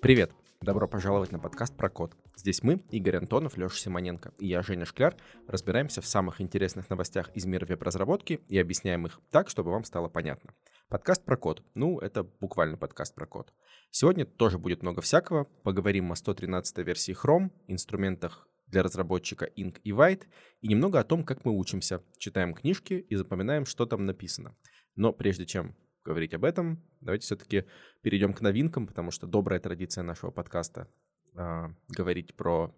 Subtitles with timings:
[0.00, 0.32] Привет!
[0.62, 2.16] Добро пожаловать на подкаст про код.
[2.36, 5.16] Здесь мы, Игорь Антонов, Леша Симоненко и я, Женя Шкляр,
[5.46, 10.08] разбираемся в самых интересных новостях из мира веб-разработки и объясняем их так, чтобы вам стало
[10.08, 10.54] понятно.
[10.88, 11.62] Подкаст про код.
[11.74, 13.52] Ну, это буквально подкаст про код.
[13.90, 15.44] Сегодня тоже будет много всякого.
[15.62, 20.24] Поговорим о 113 версии Chrome, инструментах для разработчика Ink и White
[20.60, 24.56] и немного о том, как мы учимся, читаем книжки и запоминаем, что там написано.
[24.96, 27.66] Но прежде чем говорить об этом, давайте все-таки
[28.00, 30.88] перейдем к новинкам, потому что добрая традиция нашего подкаста
[31.36, 32.74] э, говорить про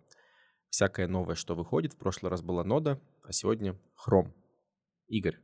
[0.69, 1.95] всякое новое, что выходит.
[1.95, 4.33] В прошлый раз была нода, а сегодня Chrome.
[5.07, 5.39] Игорь,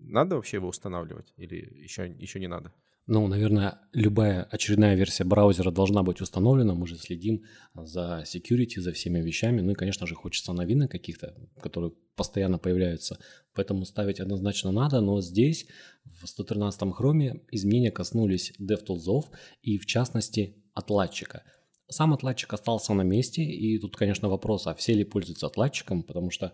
[0.00, 2.74] надо вообще его устанавливать или еще, еще не надо?
[3.08, 6.74] Ну, наверное, любая очередная версия браузера должна быть установлена.
[6.74, 9.60] Мы же следим за security, за всеми вещами.
[9.60, 13.18] Ну и, конечно же, хочется новинок каких-то, которые постоянно появляются.
[13.54, 15.00] Поэтому ставить однозначно надо.
[15.00, 15.68] Но здесь,
[16.04, 19.26] в 113-м хроме, изменения коснулись DevTools
[19.62, 21.44] и, в частности, отладчика.
[21.88, 26.32] Сам отладчик остался на месте, и тут, конечно, вопрос, а все ли пользуются отладчиком, потому
[26.32, 26.52] что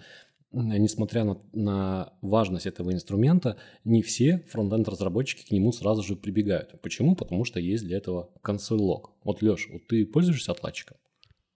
[0.52, 6.80] несмотря на, на важность этого инструмента, не все фронтенд-разработчики к нему сразу же прибегают.
[6.82, 7.16] Почему?
[7.16, 9.12] Потому что есть для этого консоль лог.
[9.24, 10.96] Вот, Леш, вот ты пользуешься отладчиком?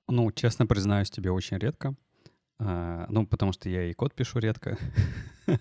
[0.09, 1.97] Ну, честно признаюсь тебе, очень редко.
[2.59, 4.79] А, ну, потому что я и код пишу редко.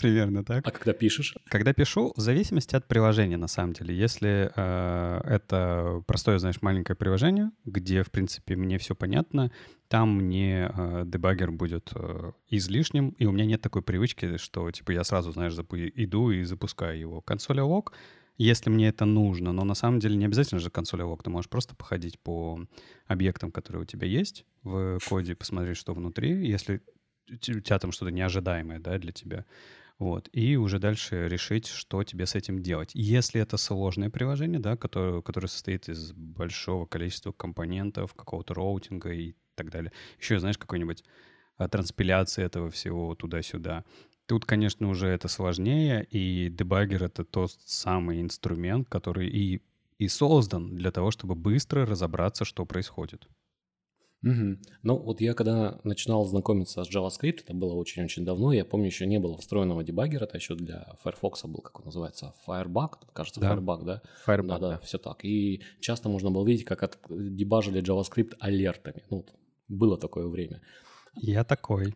[0.00, 0.66] Примерно так.
[0.66, 1.34] А когда пишешь?
[1.48, 3.94] Когда пишу, в зависимости от приложения, на самом деле.
[3.94, 9.52] Если э, это простое, знаешь, маленькое приложение, где, в принципе, мне все понятно,
[9.88, 14.92] там мне э, дебаггер будет э, излишним, и у меня нет такой привычки, что, типа,
[14.92, 17.20] я сразу, знаешь, иду и запускаю его.
[17.20, 17.92] Консоль лог
[18.36, 19.52] если мне это нужно.
[19.52, 21.22] Но на самом деле не обязательно же консоль лог.
[21.22, 22.60] Ты можешь просто походить по
[23.06, 26.80] объектам, которые у тебя есть в коде, посмотреть, что внутри, если
[27.30, 29.44] у тебя там что-то неожидаемое да, для тебя.
[29.98, 30.28] Вот.
[30.32, 32.90] И уже дальше решить, что тебе с этим делать.
[32.94, 39.34] Если это сложное приложение, да, которое, которое состоит из большого количества компонентов, какого-то роутинга и
[39.54, 39.92] так далее.
[40.18, 41.04] Еще, знаешь, какой-нибудь
[41.56, 43.84] а, транспиляции этого всего туда-сюда.
[44.26, 49.62] Тут, конечно, уже это сложнее, и дебаггер— это тот самый инструмент, который и,
[49.98, 53.28] и создан для того, чтобы быстро разобраться, что происходит.
[54.22, 54.56] Угу.
[54.84, 59.04] Ну, вот я когда начинал знакомиться с JavaScript, это было очень-очень давно, я помню, еще
[59.04, 63.54] не было встроенного дебаггера, это еще для Firefox был, как он называется, Firebug, кажется, да.
[63.54, 64.02] Firebug, да?
[64.24, 65.24] Firebug, да, да, да, все так.
[65.24, 69.02] И часто можно было видеть, как от, дебажили JavaScript алертами.
[69.10, 69.26] Ну,
[69.66, 70.62] было такое время.
[71.16, 71.94] Я такой.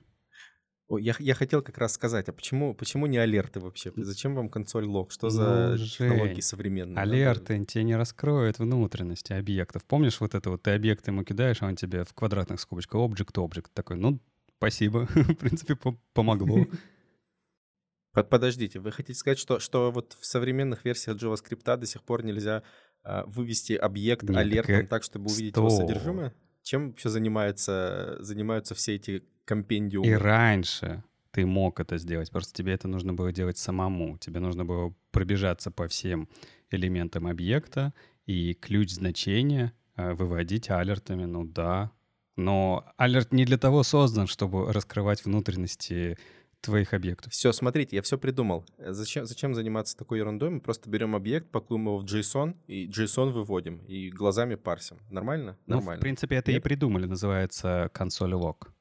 [0.89, 3.93] Я, я хотел как раз сказать, а почему, почему не алерты вообще?
[3.97, 5.11] Зачем вам консоль лог?
[5.11, 7.03] Что за ну, технологии современные?
[7.03, 9.85] Алерты тебе не раскроют внутренности объектов.
[9.85, 13.67] Помнишь вот это вот, ты объект ему кидаешь, а он тебе в квадратных скобочках object.
[13.75, 14.21] Такой, ну,
[14.59, 15.77] спасибо, в принципе,
[16.13, 16.67] помогло.
[18.31, 22.63] Подождите, вы хотите сказать, что, что вот в современных версиях JavaScript до сих пор нельзя
[23.03, 26.33] а, вывести объект Нет, алертом так, так, чтобы увидеть его содержимое?
[26.67, 30.09] Чем вообще занимаются, занимаются все эти компендиумы.
[30.09, 34.19] И раньше ты мог это сделать, просто тебе это нужно было делать самому.
[34.19, 36.29] Тебе нужно было пробежаться по всем
[36.73, 37.95] элементам объекта
[38.27, 41.93] и ключ значения э, выводить алертами, ну да.
[42.35, 46.19] Но алерт не для того создан, чтобы раскрывать внутренности
[46.61, 47.33] твоих объектов.
[47.33, 48.65] Все, смотрите, я все придумал.
[48.79, 50.51] Зачем, зачем заниматься такой ерундой?
[50.51, 54.99] Мы просто берем объект, пакуем его в JSON, и JSON выводим, и глазами парсим.
[55.11, 55.57] Нормально?
[55.67, 56.01] Ну, Нормально.
[56.01, 56.61] в принципе, это Нет?
[56.61, 58.73] и придумали, называется консоль лог.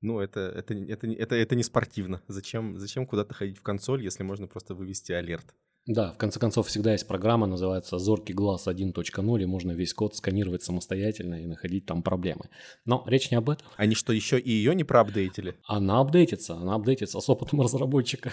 [0.00, 2.22] Ну, это, это, это, это, это не спортивно.
[2.28, 5.54] Зачем, зачем куда-то ходить в консоль, если можно просто вывести алерт?
[5.86, 10.16] Да, в конце концов, всегда есть программа, называется «Зоркий глаз 1.0», и можно весь код
[10.16, 12.48] сканировать самостоятельно и находить там проблемы.
[12.86, 13.66] Но речь не об этом.
[13.76, 15.56] Они что, еще и ее не проапдейтили?
[15.66, 18.32] Она апдейтится, она апдейтится с опытом разработчика.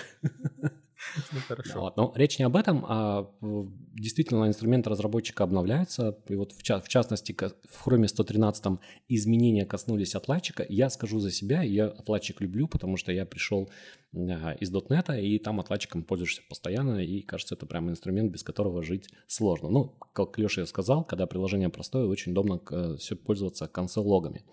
[1.32, 1.82] Ну, хорошо.
[1.82, 1.98] Вот.
[1.98, 6.18] Но речь не об этом, а действительно инструменты разработчика обновляются.
[6.28, 7.36] И вот в, в частности
[7.70, 8.80] в Chrome 113
[9.10, 10.66] изменения коснулись отладчика.
[10.68, 13.70] Я скажу за себя, я отладчик люблю, потому что я пришел
[14.14, 18.84] а, из .NET, и там отладчиком пользуешься постоянно, и кажется, это прям инструмент, без которого
[18.84, 19.70] жить сложно.
[19.70, 24.44] Ну, как Леша сказал, когда приложение простое, очень удобно э, все пользоваться консоль-логами.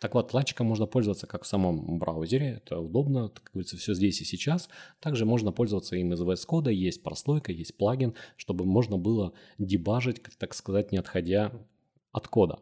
[0.00, 4.20] Так вот, отладчиком можно пользоваться как в самом браузере, это удобно, как говорится, все здесь
[4.20, 4.68] и сейчас.
[5.00, 10.22] Также можно пользоваться им из VS Code, есть прослойка, есть плагин, чтобы можно было дебажить,
[10.38, 11.52] так сказать, не отходя
[12.12, 12.58] от кода.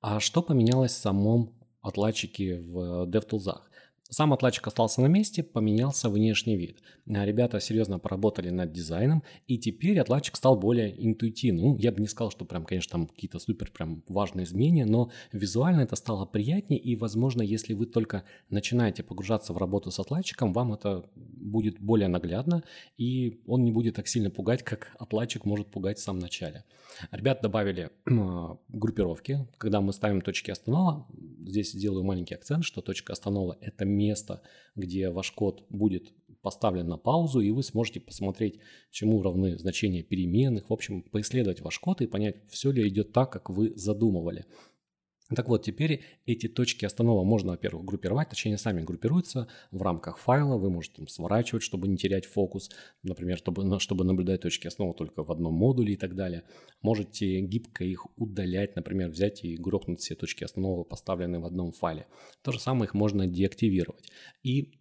[0.00, 3.60] А что поменялось в самом отладчике в DevTools?
[4.10, 6.82] Сам отладчик остался на месте, поменялся внешний вид.
[7.08, 11.64] А ребята серьезно поработали над дизайном, и теперь отладчик стал более интуитивным.
[11.64, 15.10] Ну, я бы не сказал, что прям, конечно, там какие-то супер прям важные изменения, но
[15.32, 20.52] визуально это стало приятнее, и, возможно, если вы только начинаете погружаться в работу с отладчиком,
[20.52, 22.62] вам это будет более наглядно,
[22.98, 26.64] и он не будет так сильно пугать, как отладчик может пугать в самом начале.
[27.10, 31.06] Ребят добавили э, группировки, когда мы ставим точки останова.
[31.46, 34.42] Здесь делаю маленький акцент, что точка останова– это место,
[34.74, 36.12] где ваш код будет
[36.42, 38.60] поставлен на паузу, и вы сможете посмотреть,
[38.90, 43.32] чему равны значения переменных, в общем, поисследовать ваш код и понять, все ли идет так,
[43.32, 44.44] как вы задумывали.
[45.30, 50.58] Так вот, теперь эти точки останова можно, во-первых, группировать, точнее, сами группируются в рамках файла,
[50.58, 52.70] вы можете там сворачивать, чтобы не терять фокус,
[53.02, 56.42] например, чтобы, чтобы наблюдать точки основы только в одном модуле и так далее.
[56.82, 62.06] Можете гибко их удалять, например, взять и грохнуть все точки основы, поставленные в одном файле.
[62.42, 64.10] То же самое их можно деактивировать.
[64.42, 64.74] И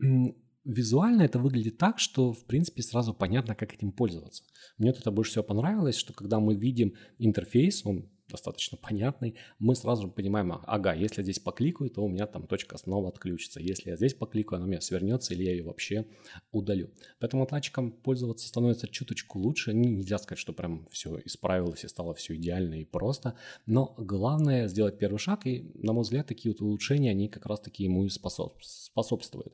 [0.66, 4.44] визуально это выглядит так, что, в принципе, сразу понятно, как этим пользоваться.
[4.78, 10.04] Мне это больше всего понравилось, что когда мы видим интерфейс, он достаточно понятный, мы сразу
[10.04, 13.62] же понимаем, ага, если я здесь покликаю, то у меня там точка снова отключится.
[13.62, 16.06] Если я здесь покликаю, она у меня свернется или я ее вообще
[16.52, 16.90] удалю.
[17.20, 19.74] Поэтому отладчиком пользоваться становится чуточку лучше.
[19.74, 23.36] Нельзя сказать, что прям все исправилось и стало все идеально и просто.
[23.66, 27.62] Но главное сделать первый шаг, и, на мой взгляд, такие вот улучшения, они как раз
[27.62, 29.54] таки ему и способствуют.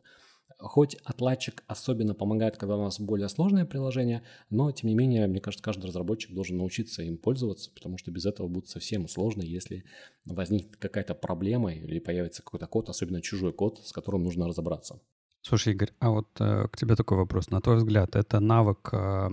[0.59, 5.39] Хоть отладчик особенно помогает, когда у нас более сложное приложение, но тем не менее, мне
[5.39, 9.85] кажется, каждый разработчик должен научиться им пользоваться, потому что без этого будет совсем сложно, если
[10.25, 14.99] возникнет какая-то проблема или появится какой-то код, особенно чужой код, с которым нужно разобраться.
[15.41, 17.49] Слушай, Игорь, а вот э, к тебе такой вопрос.
[17.49, 19.29] На твой взгляд, это навык э,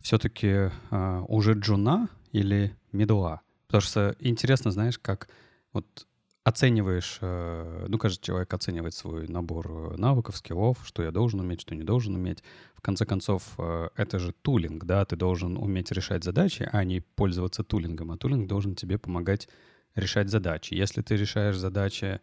[0.00, 3.40] все-таки э, уже джуна или медуа?
[3.66, 5.28] Потому что интересно, знаешь, как
[5.72, 6.06] вот
[6.50, 11.62] оцениваешь, э, ну, каждый человек оценивает свой набор э, навыков, скиллов, что я должен уметь,
[11.62, 12.42] что не должен уметь.
[12.74, 17.00] В конце концов, э, это же тулинг, да, ты должен уметь решать задачи, а не
[17.00, 19.48] пользоваться тулингом, а тулинг должен тебе помогать
[19.94, 20.74] решать задачи.
[20.74, 22.20] Если ты решаешь задачи,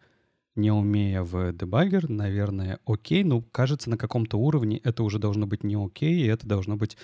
[0.56, 5.64] не умея в дебаггер, наверное, окей, но кажется, на каком-то уровне это уже должно быть
[5.64, 6.98] не окей, и это должно быть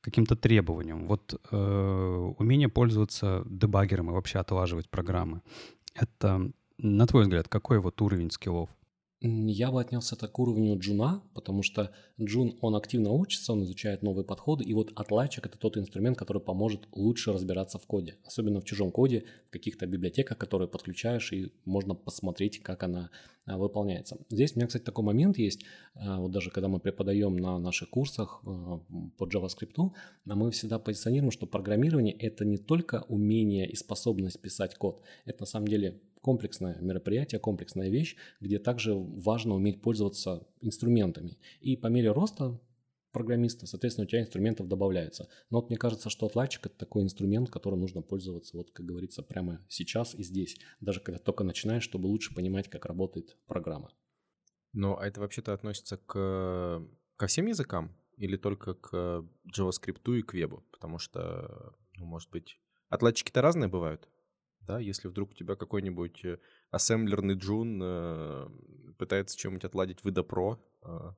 [0.00, 1.06] каким-то требованием.
[1.06, 5.42] Вот э, умение пользоваться дебаггером и вообще отлаживать программы.
[5.94, 6.50] Это
[6.82, 8.70] на твой взгляд, какой вот уровень скиллов?
[9.22, 14.02] Я бы отнесся это к уровню джуна, потому что джун, он активно учится, он изучает
[14.02, 18.62] новые подходы, и вот отладчик– это тот инструмент, который поможет лучше разбираться в коде, особенно
[18.62, 23.10] в чужом коде, в каких-то библиотеках, которые подключаешь, и можно посмотреть, как она
[23.46, 24.18] выполняется.
[24.28, 25.64] Здесь у меня, кстати, такой момент есть,
[25.94, 28.80] а, вот даже когда мы преподаем на наших курсах а,
[29.16, 29.92] по JavaScript,
[30.24, 35.46] мы всегда позиционируем, что программирование– это не только умение и способность писать код, это на
[35.46, 41.38] самом деле комплексное мероприятие, комплексная вещь, где также важно уметь пользоваться инструментами.
[41.60, 42.58] И по мере роста
[43.12, 45.28] программиста, соответственно, у тебя инструментов добавляется.
[45.50, 49.22] Но вот мне кажется, что отладчик– это такой инструмент, которым нужно пользоваться, вот как говорится,
[49.22, 53.92] прямо сейчас и здесь, даже когда только начинаешь, чтобы лучше понимать, как работает программа.
[54.72, 56.86] Ну, а это вообще-то относится к,
[57.16, 59.24] ко всем языкам или только к
[59.56, 60.64] JavaScript и к вебу?
[60.70, 64.08] Потому что, ну, может быть, отладчики-то разные бывают?
[64.70, 66.38] да, если вдруг у тебя какой-нибудь э,
[66.70, 68.48] ассемблерный джун э,
[68.98, 71.12] пытается чем-нибудь отладить в IDA э,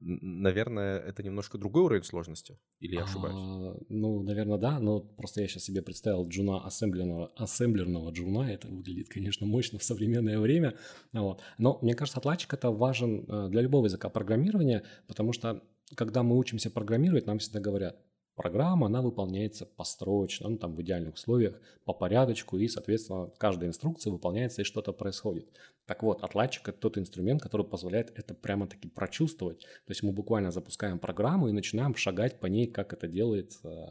[0.00, 3.36] наверное, это немножко другой уровень сложности, или я ошибаюсь?
[3.38, 8.68] А, ну, наверное, да, но просто я сейчас себе представил джуна ассемблерного, ассемблерного джуна, это
[8.68, 10.76] выглядит, конечно, мощно в современное время,
[11.12, 11.42] вот.
[11.58, 15.62] но мне кажется, отладчик это важен э, для любого языка программирования, потому что
[15.94, 17.96] когда мы учимся программировать, нам всегда говорят,
[18.36, 24.12] программа, она выполняется построчно, ну, там в идеальных условиях, по порядочку, и, соответственно, каждая инструкция
[24.12, 25.48] выполняется, и что-то происходит.
[25.86, 29.60] Так вот, отладчик– это тот инструмент, который позволяет это прямо-таки прочувствовать.
[29.60, 33.86] То есть мы буквально запускаем программу и начинаем шагать по ней, как это делает, э,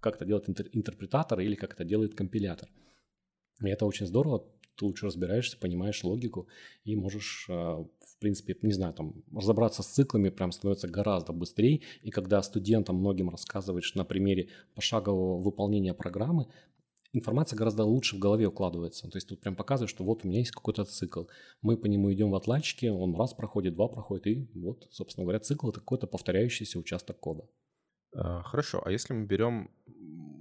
[0.00, 2.68] как это делает интерпретатор или как это делает компилятор.
[3.62, 4.44] И это очень здорово,
[4.76, 6.48] ты лучше разбираешься, понимаешь логику
[6.84, 7.84] и можешь, э,
[8.16, 11.82] в принципе, не знаю, там, разобраться с циклами прям становится гораздо быстрее.
[12.02, 16.46] И когда студентам многим рассказываешь на примере пошагового выполнения программы,
[17.12, 19.08] информация гораздо лучше в голове укладывается.
[19.08, 21.24] То есть тут прям показывает, что вот у меня есть какой-то цикл.
[21.60, 25.40] Мы по нему идем в отладчике, он раз проходит, два проходит, и вот, собственно говоря,
[25.40, 27.46] цикл– это какой-то повторяющийся участок кода.
[28.14, 29.70] А, хорошо, а если мы берем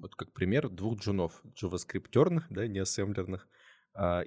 [0.01, 3.50] вот как пример двух джунов, JavaScript, да, не ассемблерных,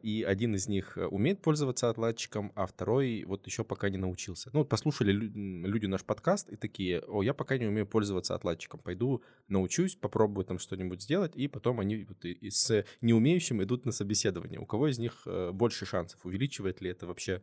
[0.03, 4.49] и один из них э, умеет пользоваться отладчиком, а второй вот еще пока не научился.
[4.53, 8.81] Ну, вот послушали люди наш подкаст и такие, о, я пока не умею пользоваться отладчиком,
[8.81, 14.59] пойду научусь, попробую там что-нибудь сделать, и потом они вот с неумеющим идут на собеседование.
[14.59, 16.25] У кого из них э, больше шансов?
[16.25, 17.43] Увеличивает ли это вообще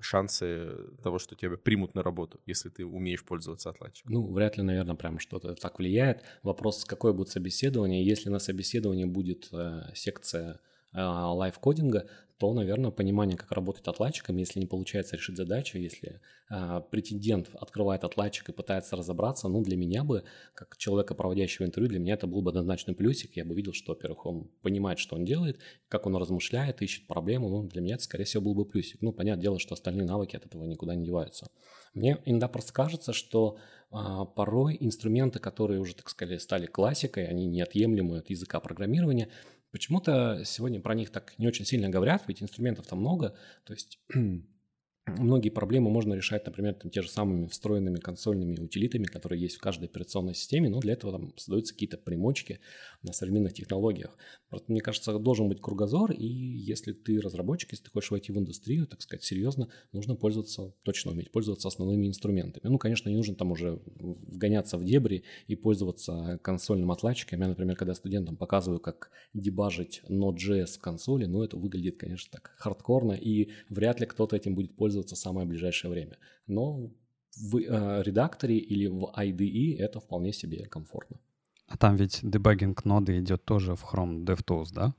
[0.00, 0.70] шансы
[1.02, 4.12] того, что тебя примут на работу, если ты умеешь пользоваться отладчиком?
[4.12, 6.22] Ну, вряд ли, наверное, прям что-то так влияет.
[6.42, 8.04] Вопрос, какое будет собеседование.
[8.04, 10.60] Если на собеседовании будет э, секция
[10.92, 12.08] лайфкодинга,
[12.40, 18.02] то, наверное, понимание, как работать отладчиком, если не получается решить задачу, если э, претендент открывает
[18.02, 22.26] отладчик и пытается разобраться, ну, для меня бы, как человека, проводящего интервью, для меня это
[22.26, 23.36] был бы однозначный плюсик.
[23.36, 27.50] Я бы видел, что, во-первых, он понимает, что он делает, как он размышляет, ищет проблему.
[27.50, 29.02] Ну, для меня это, скорее всего, был бы плюсик.
[29.02, 31.46] Ну, понятное дело, что остальные навыки от этого никуда не деваются.
[31.92, 33.58] Мне иногда просто кажется, что
[33.92, 33.96] э,
[34.34, 39.28] порой инструменты, которые уже, так сказать, стали классикой, они неотъемлемы от языка программирования,
[39.70, 43.36] Почему-то сегодня про них так не очень сильно говорят, ведь инструментов там много.
[43.64, 44.00] То есть
[45.18, 49.60] Многие проблемы можно решать, например, там, те же самыми встроенными консольными утилитами, которые есть в
[49.60, 52.60] каждой операционной системе, но для этого там создаются какие-то примочки
[53.02, 54.16] на современных технологиях.
[54.48, 58.38] Просто, мне кажется, должен быть кругозор, и если ты разработчик, если ты хочешь войти в
[58.38, 62.70] индустрию, так сказать, серьезно, нужно пользоваться, точно уметь пользоваться основными инструментами.
[62.70, 67.40] Ну, конечно, не нужно там уже вгоняться в дебри и пользоваться консольным отладчиком.
[67.40, 72.52] Я, например, когда студентам показываю, как дебажить Node.js в консоли, ну, это выглядит, конечно, так
[72.56, 76.16] хардкорно, и вряд ли кто-то этим будет пользоваться пользоваться в самое ближайшее время.
[76.46, 76.90] Но
[77.36, 81.16] в э, редакторе или в IDE это вполне себе комфортно.
[81.68, 84.94] А там ведь дебагинг ноды идет тоже в Chrome DevTools, да?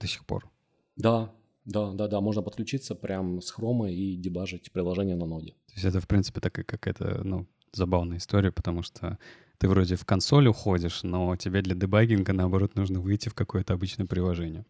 [0.00, 0.50] До сих пор?
[0.96, 1.30] Да,
[1.64, 2.20] да, да, да.
[2.20, 5.52] Можно подключиться прям с Chrome и дебажить приложение на ноде.
[5.68, 9.18] То есть это, в принципе, такая какая-то, ну, забавная история, потому что
[9.58, 14.06] ты вроде в консоль уходишь, но тебе для дебагинга, наоборот, нужно выйти в какое-то обычное
[14.06, 14.64] приложение.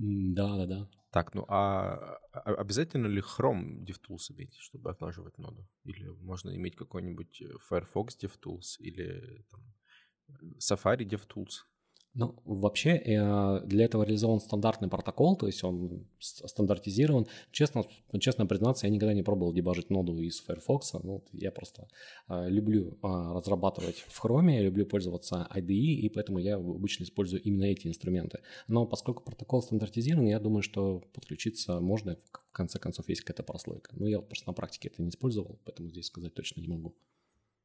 [0.00, 0.88] Да, да, да.
[1.10, 5.66] Так, ну а, а обязательно ли Chrome DevTools иметь, чтобы отлаживать ноду?
[5.84, 9.60] Или можно иметь какой-нибудь э, Firefox DevTools или там,
[10.58, 11.64] Safari DevTools?
[12.14, 17.28] Ну, вообще э, для этого реализован стандартный протокол, то есть он стандартизирован.
[17.52, 17.84] Честно,
[18.18, 20.94] честно признаться, я никогда не пробовал дебажить ноду из Firefox.
[21.04, 21.86] Ну, я просто
[22.28, 27.42] э, люблю э, разрабатывать в Chrome, я люблю пользоваться IDE, и поэтому я обычно использую
[27.42, 28.40] именно эти инструменты.
[28.66, 33.92] Но поскольку протокол стандартизирован, я думаю, что подключиться можно, в конце концов есть какая-то прослойка.
[33.94, 36.96] Но я просто на практике это не использовал, поэтому здесь сказать точно не могу.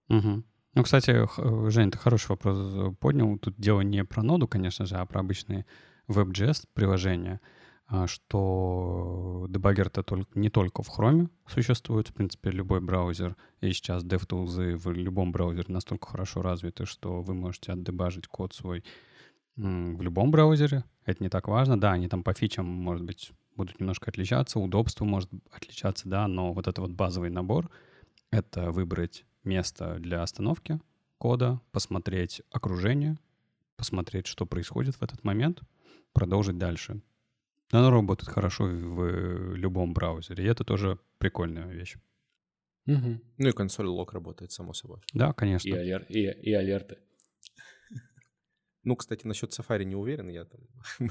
[0.09, 0.43] Угу.
[0.75, 3.37] Ну, кстати, э, Жень, ты хороший вопрос э, поднял.
[3.37, 5.65] Тут дело не про ноду, конечно же, а про обычные
[6.09, 7.39] WebJS приложения,
[7.87, 14.03] а, что дебаггер-то только, не только в Chrome существует, в принципе, любой браузер, и сейчас
[14.03, 18.83] DevTools в любом браузере настолько хорошо развиты, что вы можете отдебажить код свой
[19.55, 20.83] в любом браузере.
[21.05, 21.79] Это не так важно.
[21.79, 26.51] Да, они там по фичам, может быть, будут немножко отличаться, удобство может отличаться, да, но
[26.51, 27.69] вот этот вот базовый набор—
[28.31, 30.79] это выбрать место для остановки
[31.17, 33.17] кода, посмотреть окружение,
[33.77, 35.61] посмотреть, что происходит в этот момент,
[36.13, 37.01] продолжить дальше.
[37.71, 41.95] Оно работает хорошо в любом браузере, и это тоже прикольная вещь.
[42.87, 43.21] Угу.
[43.37, 44.99] Ну и консоль лог работает, само собой.
[45.13, 45.67] Да, конечно.
[45.67, 46.05] И, алер...
[46.09, 46.99] и, и алерты.
[48.83, 50.61] Ну, кстати, насчет Safari не уверен я там.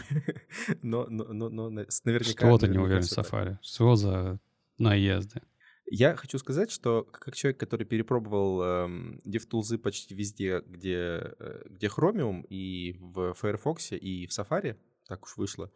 [0.83, 2.47] но, но, но, но наверняка...
[2.47, 3.59] Что ты не уверен в Safari?
[3.63, 4.39] Что за
[4.79, 5.43] наезды?
[5.87, 11.89] Я хочу сказать, что как человек, который перепробовал эм, DevTools почти везде, где, э, где
[11.89, 14.77] Chromium, и в Firefox, и в Safari,
[15.07, 15.71] так уж вышло,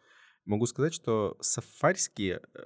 [0.45, 2.59] могу сказать, что сафарские э,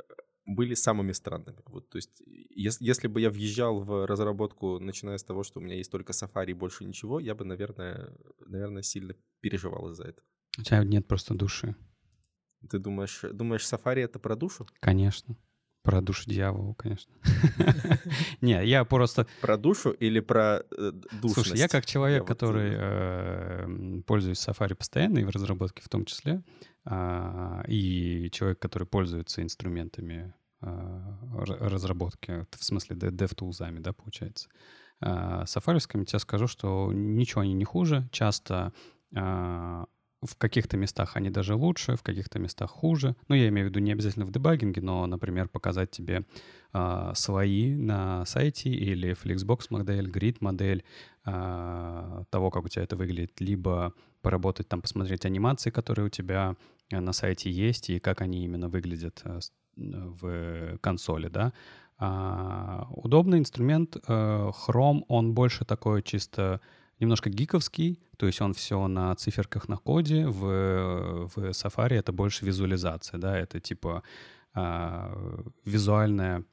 [0.45, 1.61] были самыми странными.
[1.65, 5.63] Вот, то есть, если, если бы я въезжал в разработку, начиная с того, что у
[5.63, 10.27] меня есть только Safari и больше ничего, я бы, наверное, наверное, сильно переживал из-за этого.
[10.57, 11.75] У тебя нет просто души.
[12.69, 14.67] Ты думаешь, думаешь, Safari это про душу?
[14.79, 15.35] Конечно.
[15.83, 17.11] Про душу дьявола, конечно.
[18.41, 19.27] Не, я просто...
[19.41, 21.49] Про душу или про э, душность?
[21.49, 26.41] Слушай, я как человек, который э, пользуюсь Safari постоянно и в разработке в том числе,
[26.85, 34.47] а, и человек, который пользуется инструментами а, разработки, в смысле DevTools, да, получается,
[35.01, 38.07] а, сафарискими тебе скажу, что ничего они не хуже.
[38.11, 38.71] Часто
[40.25, 43.15] в каких-то местах они даже лучше, в каких-то местах хуже.
[43.27, 46.23] Ну, я имею в виду не обязательно в дебагинге, но, например, показать тебе
[46.73, 50.83] э, слои на сайте или Flexbox модель, grid модель
[51.25, 56.55] э, того, как у тебя это выглядит, либо поработать там, посмотреть анимации, которые у тебя
[56.91, 59.39] э, на сайте есть и как они именно выглядят э,
[59.75, 61.53] в консоли, да.
[61.97, 63.97] А, удобный инструмент.
[64.07, 66.59] Э, Chrome, он больше такой чисто
[67.03, 72.45] немножко гиковский, то есть он все на циферках на коде, в, в Safari это больше
[72.45, 74.03] визуализация, да, это типа
[74.55, 76.43] э, визуальное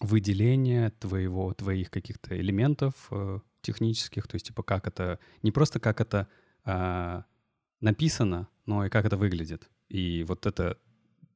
[0.00, 6.00] выделение твоего, твоих каких-то элементов э, технических, то есть типа как это, не просто как
[6.00, 6.26] это
[6.64, 7.22] э,
[7.80, 9.68] написано, но и как это выглядит.
[9.88, 10.76] И вот это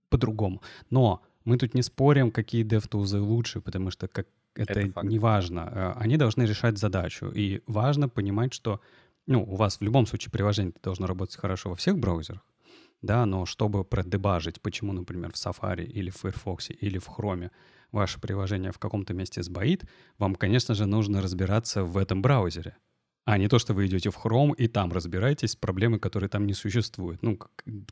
[0.09, 0.63] по-другому.
[0.91, 5.69] Но Мы тут не спорим, какие DevTools лучше, потому что как это, это не важно.
[5.73, 7.27] Э, они должны решать задачу.
[7.35, 8.81] И важно понимать, что
[9.27, 12.45] ну, у вас в любом случае приложение должно работать хорошо во всех браузерах,
[13.03, 17.51] да, но чтобы продебажить, почему, например, в Safari или в Firefox или в Chrome
[17.93, 19.85] ваше приложение в каком-то месте сбоит,
[20.19, 22.77] вам, конечно же, нужно разбираться в этом браузере.
[23.25, 26.47] А не то, что вы идете в Chrome и там разбираетесь с проблемой, которые там
[26.47, 27.23] не существуют.
[27.23, 27.39] Ну,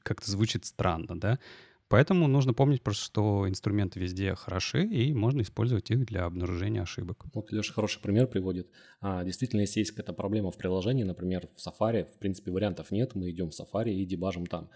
[0.03, 1.39] как-то звучит странно, да?
[1.91, 7.25] Поэтому нужно помнить просто, что инструменты везде хороши, и можно использовать их для обнаружения ошибок.
[7.35, 8.71] Вот Леша хороший пример приводит.
[9.01, 13.17] А, действительно, если есть какая-то проблема в приложении, например, в Safari, в принципе, вариантов нет,
[13.17, 14.71] мы идем в Safari и дебажим там.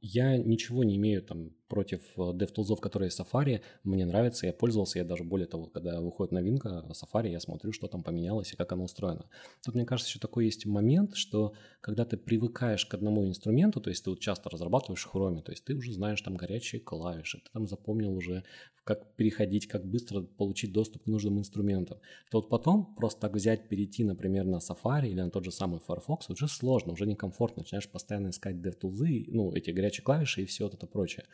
[0.00, 3.62] Я ничего не имею там против э, DevTools, которые Safari.
[3.84, 7.86] Мне нравится, я пользовался, я даже более того, когда выходит новинка Safari, я смотрю, что
[7.86, 9.24] там поменялось и как оно устроено.
[9.64, 13.88] Тут, мне кажется, еще такой есть момент, что когда ты привыкаешь к одному инструменту, то
[13.88, 17.38] есть ты вот часто разрабатываешь в Chrome, то есть ты уже знаешь там горячие клавиши,
[17.38, 18.42] ты там запомнил уже,
[18.84, 21.98] как переходить, как быстро получить доступ к нужным инструментам,
[22.30, 25.78] то вот потом просто так взять, перейти, например, на Safari или на тот же самый
[25.78, 30.64] Firefox уже сложно, уже некомфортно, начинаешь постоянно искать DevTools, ну, эти горячие клавиши и все
[30.64, 31.24] вот это прочее.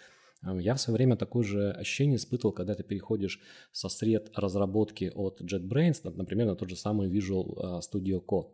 [0.43, 3.41] Я в свое время такое же ощущение испытывал, когда ты переходишь
[3.73, 8.51] со сред разработки от JetBrains, например, на тот же самый Visual а, Studio Code.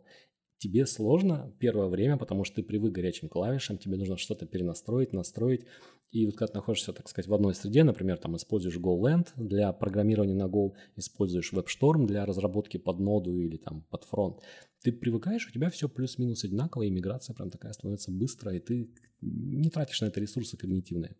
[0.57, 5.11] Тебе сложно первое время, потому что ты привык к горячим клавишам, тебе нужно что-то перенастроить,
[5.11, 5.65] настроить.
[6.11, 9.73] И вот когда ты находишься, так сказать, в одной среде, например, там используешь GoLand для
[9.73, 14.39] программирования на Go, используешь WebStorm для разработки под ноду или там под фронт,
[14.83, 18.89] ты привыкаешь, у тебя все плюс-минус одинаково, и миграция прям такая становится быстрая, и ты
[19.21, 21.15] не тратишь на это ресурсы когнитивные.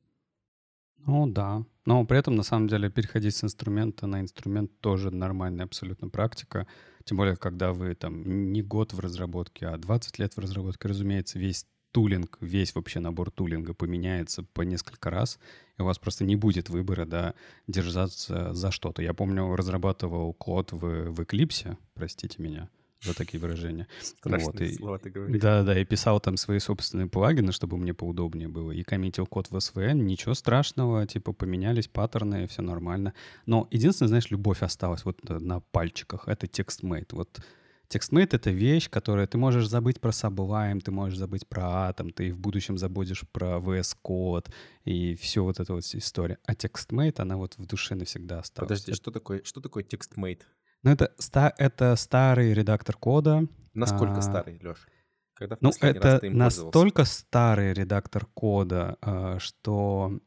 [1.06, 5.66] Ну да, но при этом на самом деле переходить с инструмента на инструмент тоже нормальная
[5.66, 6.66] абсолютно практика.
[7.04, 11.40] Тем более, когда вы там не год в разработке, а 20 лет в разработке, разумеется,
[11.40, 15.40] весь тулинг, весь вообще набор тулинга поменяется по несколько раз,
[15.78, 17.34] и у вас просто не будет выбора, да,
[17.68, 19.02] держаться за что-то.
[19.02, 22.70] Я помню, разрабатывал код в, в Eclipse, простите меня,
[23.04, 23.88] за такие выражения.
[24.02, 25.42] Страшные вот, и, слова ты говоришь.
[25.42, 29.56] Да-да, и писал там свои собственные плагины, чтобы мне поудобнее было, и коммитил код в
[29.56, 33.14] SVN, ничего страшного, типа поменялись паттерны, все нормально.
[33.46, 37.10] Но единственное, знаешь, любовь осталась вот на пальчиках, это TextMate.
[37.12, 37.40] Вот
[37.90, 42.34] TextMate— это вещь, которая ты можешь забыть про Sublime, ты можешь забыть про Atom, ты
[42.34, 44.50] в будущем забудешь про VS Code
[44.86, 46.38] и все вот эта вот история.
[46.46, 48.70] А TextMate, она вот в душе навсегда осталась.
[48.70, 50.42] Подожди, что такое, что такое TextMate?
[50.84, 53.48] Ну, это, ста это старый редактор кода.
[53.74, 54.88] Насколько а, старый, Леш?
[55.34, 60.20] Когда ну, это настолько старый редактор кода, а, что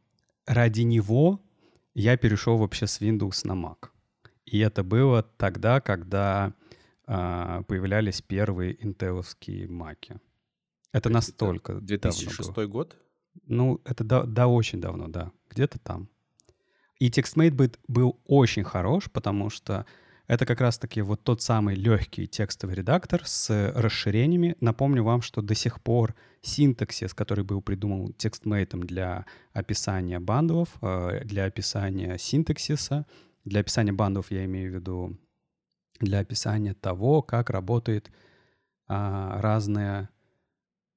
[0.46, 1.40] ради него
[1.94, 3.90] я перешел вообще с Windows на Mac.
[4.46, 6.54] И это было тогда, когда
[7.06, 10.18] а, появлялись первые интеловские маки.
[10.92, 12.96] Это настолько это 2006 год?
[13.46, 15.30] Ну, это да, да, очень давно, да.
[15.50, 16.08] Где-то там.
[16.98, 19.84] И TextMate был очень хорош, потому что
[20.26, 24.56] это как раз-таки вот тот самый легкий текстовый редактор с расширениями.
[24.60, 31.22] Напомню вам, что до сих пор синтаксис, который был придуман текстмейтом для описания бандлов, э,
[31.24, 33.06] для описания синтаксиса,
[33.44, 35.16] для описания бандов я имею в виду
[36.00, 38.10] для описания того, как работает
[38.88, 39.40] а,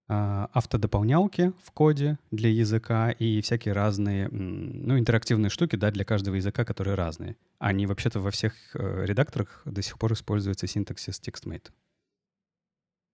[0.10, 6.65] автодополнялки в коде для языка и всякие разные, ну, интерактивные штуки, да, для каждого языка,
[6.65, 7.38] которые разные.
[7.60, 11.72] Они вообще-то во всех э, редакторах до сих пор используется синтаксис TextMate.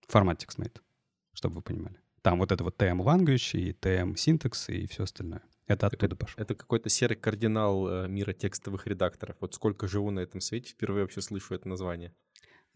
[0.08, 0.80] Формат TextMate,
[1.34, 2.00] чтобы вы понимали.
[2.22, 5.42] Там вот это вот TM language и TM syntax и все остальное.
[5.68, 6.42] Это оттуда пошло.
[6.42, 9.36] Это какой-то серый кардинал э, мира текстовых редакторов.
[9.42, 12.14] Вот сколько живу на этом свете, впервые вообще слышу это название.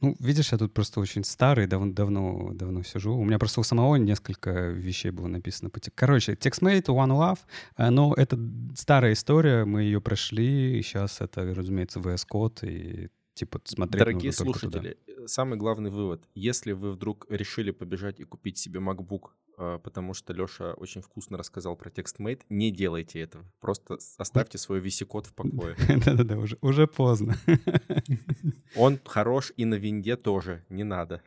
[0.01, 3.15] Ну, видишь, я тут просто очень старый, дав- давно, давно сижу.
[3.15, 5.71] У меня просто у самого несколько вещей было написано.
[5.95, 7.39] Короче, TextMate, One Love,
[7.77, 8.39] э, но это
[8.75, 14.31] старая история, мы ее прошли, и сейчас это, разумеется, VS Code, и типа смотреть Дорогие
[14.31, 14.69] слушатели,
[15.05, 15.23] туда.
[15.23, 16.23] Э, самый главный вывод.
[16.35, 19.31] Если вы вдруг решили побежать и купить себе MacBook
[19.84, 22.41] потому что Леша очень вкусно рассказал про TextMate.
[22.50, 23.45] Не делайте этого.
[23.60, 25.76] Просто оставьте свой висикод в покое.
[26.06, 27.36] Да-да-да, уже, уже поздно.
[28.76, 31.22] Он хорош и на винде тоже, не надо.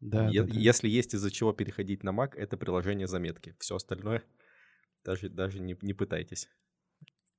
[0.00, 0.60] Да, е- да, да.
[0.60, 3.56] Если есть из-за чего переходить на Mac, это приложение заметки.
[3.58, 4.22] Все остальное
[5.04, 6.48] даже, даже не, не пытайтесь.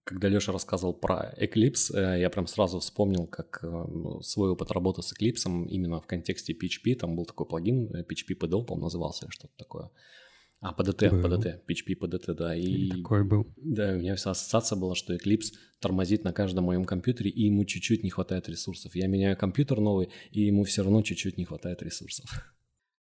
[0.03, 5.01] Когда Леша рассказывал про Eclipse, э, я прям сразу вспомнил, как э, свой опыт работы
[5.03, 6.95] с Eclipse именно в контексте PHP.
[6.95, 9.91] Там был такой плагин, э, PHP PDL, по-моему, назывался, что-то такое.
[10.61, 11.19] А, PDT, был.
[11.19, 12.55] PDT, PHP PDT, да.
[12.55, 13.47] И, такой был.
[13.55, 17.63] Да, у меня вся ассоциация была, что Eclipse тормозит на каждом моем компьютере, и ему
[17.63, 18.93] чуть-чуть не хватает ресурсов.
[18.95, 22.29] Я меняю компьютер новый, и ему все равно чуть-чуть не хватает ресурсов.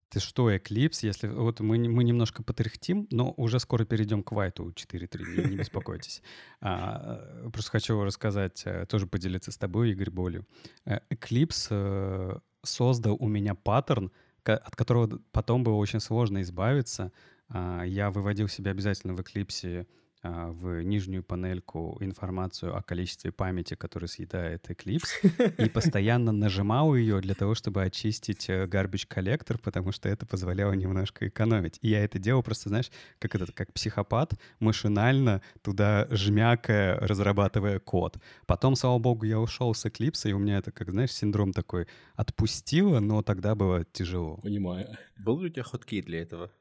[0.09, 4.73] Ты что, Eclipse, если вот мы, мы немножко потряхтим, но уже скоро перейдем к White
[4.73, 6.21] 4.3, не, не беспокойтесь.
[6.61, 10.47] А, просто хочу рассказать, э, тоже поделиться с тобой, Игорь, болью.
[10.85, 14.11] Э, Eclipse э, создал у меня паттерн,
[14.43, 17.11] от которого потом было очень сложно избавиться.
[17.49, 19.86] А, я выводил себя обязательно в Eclipse
[20.23, 27.21] а, в нижнюю панельку информацию о количестве памяти, которую съедает Eclipse, и постоянно нажимал ее
[27.21, 31.77] для того, чтобы очистить э, garbage коллектор, потому что это позволяло немножко экономить.
[31.81, 38.17] И я это делал просто, знаешь, как этот, как психопат, машинально туда жмякая, разрабатывая код.
[38.47, 41.88] Потом, слава богу, я ушел с Eclipse, и у меня это, как знаешь, синдром такой
[42.15, 44.38] отпустило, но тогда было тяжело.
[44.38, 44.97] Понимаю.
[45.15, 46.51] Был ли у тебя хоткей для этого?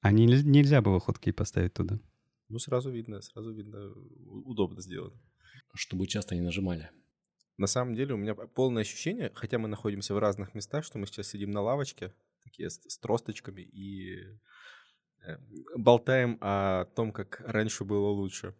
[0.00, 1.98] А не, нельзя было хоткей поставить туда.
[2.48, 3.92] Ну, сразу видно, сразу видно,
[4.44, 5.16] удобно сделано.
[5.74, 6.90] Чтобы часто не нажимали.
[7.56, 11.06] На самом деле у меня полное ощущение, хотя мы находимся в разных местах, что мы
[11.06, 12.12] сейчас сидим на лавочке,
[12.44, 14.20] такие с, с тросточками, и
[15.26, 15.36] э,
[15.76, 18.54] болтаем о том, как раньше было лучше.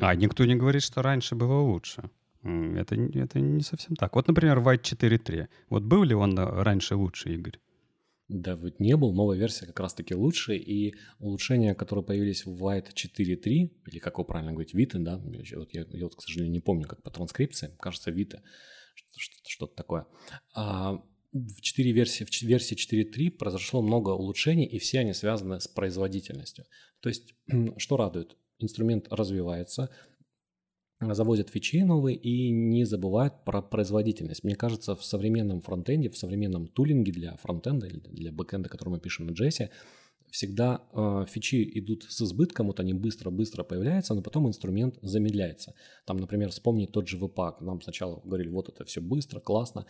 [0.00, 2.10] А никто не говорит, что раньше было лучше.
[2.42, 4.14] Это, это не совсем так.
[4.14, 5.48] Вот, например, White 4.3.
[5.68, 7.58] Вот был ли он раньше лучше, Игорь?
[8.28, 9.12] Да, вот не был.
[9.12, 10.56] Новая версия как раз-таки лучше.
[10.56, 15.72] И улучшения, которые появились в White 4.3, или как его правильно говорить, Vita, да, вот,
[15.72, 18.40] я, я вот, к сожалению, не помню, как по транскрипции, кажется, Vita,
[19.46, 20.06] что-то такое.
[20.54, 21.00] А,
[21.32, 26.64] в 4 версии, в версии 4.3 произошло много улучшений, и все они связаны с производительностью.
[27.00, 27.34] То есть,
[27.76, 28.36] что радует?
[28.58, 29.90] Инструмент развивается,
[31.00, 34.44] завозят фичи новые и не забывают про производительность.
[34.44, 39.00] Мне кажется, в современном фронтенде, в современном тулинге для фронтенда или для бэкенда, который мы
[39.00, 39.70] пишем на JS,
[40.30, 45.74] всегда э, фичи идут с избытком, вот они быстро-быстро появляются, но потом инструмент замедляется.
[46.04, 47.56] Там, например, вспомнить тот же Webpack.
[47.60, 49.86] Нам сначала говорили, вот это все быстро, классно,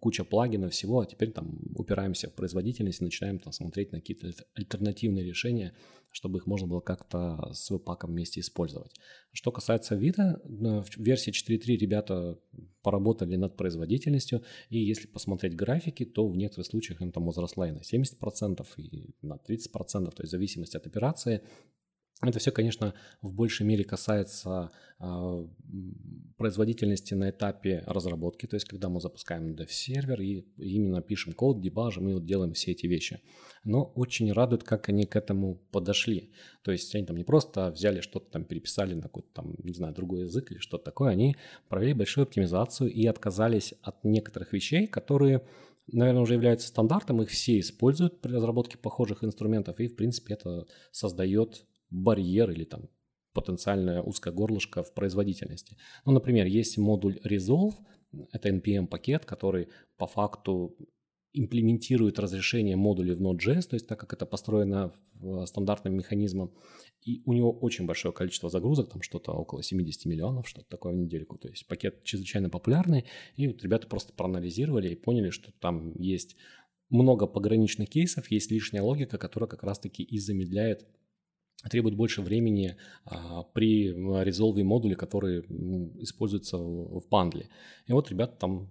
[0.00, 4.32] куча плагинов всего, а теперь там упираемся в производительность и начинаем там смотреть на какие-то
[4.54, 5.74] альтернативные решения,
[6.10, 8.92] чтобы их можно было как-то с веб-паком вместе использовать.
[9.32, 12.38] Что касается вида, в версии 4.3 ребята
[12.82, 17.72] поработали над производительностью, и если посмотреть графики, то в некоторых случаях она там возросла и
[17.72, 21.42] на 70%, и на 30%, то есть в зависимости от операции
[22.20, 25.46] это все, конечно, в большей мере касается э,
[26.36, 32.08] производительности на этапе разработки, то есть когда мы запускаем dev-сервер и именно пишем код, дебажим
[32.08, 33.20] и вот делаем все эти вещи.
[33.62, 36.32] Но очень радует, как они к этому подошли.
[36.62, 39.94] То есть они там не просто взяли что-то там, переписали на какой-то там, не знаю,
[39.94, 41.36] другой язык или что-то такое, они
[41.68, 45.42] провели большую оптимизацию и отказались от некоторых вещей, которые
[45.90, 50.66] наверное, уже являются стандартом, их все используют при разработке похожих инструментов, и, в принципе, это
[50.90, 52.88] создает барьер или там
[53.32, 55.76] потенциальное узкое горлышко в производительности.
[56.04, 57.74] Ну, например, есть модуль Resolve,
[58.32, 60.76] это NPM-пакет, который по факту
[61.32, 64.92] имплементирует разрешение модулей в Node.js, то есть так как это построено
[65.44, 66.52] стандартным механизмом,
[67.04, 70.96] и у него очень большое количество загрузок, там что-то около 70 миллионов, что-то такое в
[70.96, 71.38] недельку.
[71.38, 73.04] То есть пакет чрезвычайно популярный,
[73.36, 76.36] и вот ребята просто проанализировали и поняли, что там есть
[76.88, 80.86] много пограничных кейсов, есть лишняя логика, которая как раз-таки и замедляет
[81.70, 83.88] требует больше времени а, при
[84.24, 85.40] резолве модуле, который
[86.00, 87.48] используется в, бандле.
[87.86, 88.68] И вот ребята там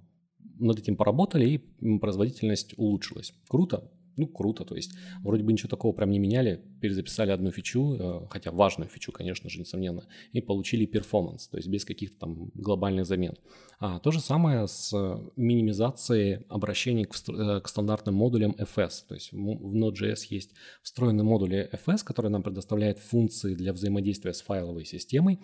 [0.60, 3.34] над этим поработали, и производительность улучшилась.
[3.48, 4.66] Круто, ну, круто.
[4.66, 8.90] То есть вроде бы ничего такого прям не меняли, перезаписали одну фичу, э, хотя важную
[8.90, 13.36] фичу, конечно же, несомненно, и получили перформанс, то есть без каких-то там глобальных замен.
[13.80, 14.92] А то же самое с
[15.36, 19.06] минимизацией обращений к, э, к стандартным модулям FS.
[19.08, 24.42] То есть в Node.js есть встроенный модуль FS, который нам предоставляет функции для взаимодействия с
[24.42, 25.40] файловой системой,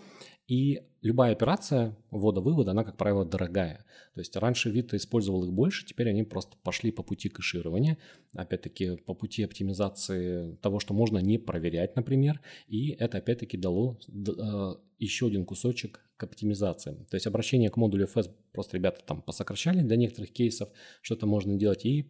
[0.47, 3.85] и любая операция ввода-вывода, она, как правило, дорогая.
[4.13, 7.97] То есть раньше Vita использовал их больше, теперь они просто пошли по пути кэширования,
[8.33, 14.75] опять-таки по пути оптимизации того, что можно не проверять, например, и это опять-таки дало э,
[14.99, 17.05] еще один кусочек к оптимизации.
[17.09, 20.69] То есть обращение к модулю FS просто ребята там посокращали для некоторых кейсов,
[21.01, 22.03] что-то можно делать, и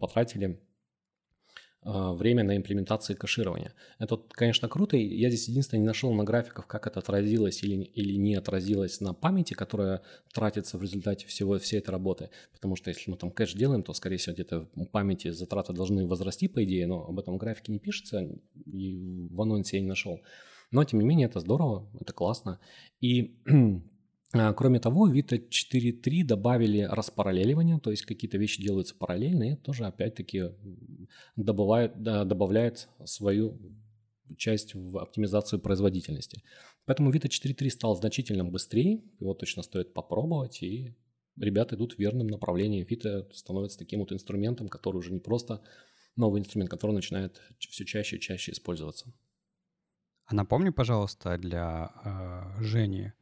[0.00, 0.60] потратили
[1.84, 3.74] время на имплементации кэширования.
[3.98, 4.96] Это, конечно, круто.
[4.96, 9.12] Я здесь единственное не нашел на графиках, как это отразилось или, или не отразилось на
[9.12, 12.30] памяти, которая тратится в результате всего всей этой работы.
[12.52, 16.06] Потому что если мы там кэш делаем, то, скорее всего, где-то в памяти затраты должны
[16.06, 18.28] возрасти, по идее, но об этом графике не пишется,
[18.64, 20.20] и в анонсе я не нашел.
[20.70, 22.60] Но, тем не менее, это здорово, это классно.
[23.00, 23.50] И А,
[24.56, 29.84] кроме того, Vita 4.3 добавили распараллеливание, то есть какие-то вещи делаются параллельно, и это тоже
[29.84, 30.50] опять-таки
[31.36, 33.58] добавляет, добавляет свою
[34.36, 36.42] часть в оптимизацию производительности.
[36.86, 40.94] Поэтому Vita 4.3 стал значительно быстрее, его точно стоит попробовать, и
[41.36, 42.86] ребята идут в верном направлении.
[42.86, 45.62] Vita становится таким вот инструментом, который уже не просто
[46.16, 49.12] новый инструмент, который начинает все чаще и чаще использоваться.
[50.26, 53.12] А напомни, пожалуйста, для э, Жени,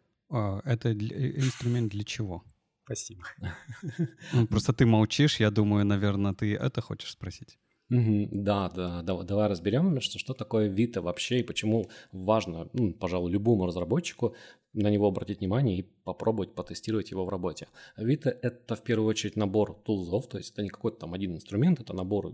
[0.65, 2.43] это для, э, инструмент для чего?
[2.85, 3.23] Спасибо.
[4.51, 7.59] Просто ты молчишь, я думаю, наверное, ты это хочешь спросить.
[7.89, 13.31] Да, да, да, давай разберем, что, что такое Vita вообще и почему важно, ну, пожалуй,
[13.31, 14.35] любому разработчику
[14.75, 17.69] на него обратить внимание и попробовать потестировать его в работе.
[17.99, 21.81] Vita— это в первую очередь набор тулзов, то есть это не какой-то там один инструмент,
[21.81, 22.33] это набор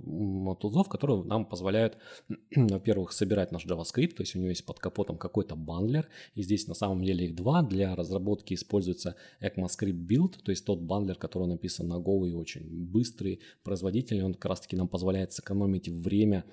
[0.60, 1.98] тулзов, которые нам позволяют,
[2.56, 6.68] во-первых, собирать наш JavaScript, то есть у него есть под капотом какой-то бандлер, и здесь
[6.68, 7.62] на самом деле их два.
[7.62, 12.66] Для разработки используется ECMAScript Build, то есть тот бандлер, который написан на Go и очень
[12.86, 16.44] быстрый, производительный, он как раз-таки нам позволяет сэкономить время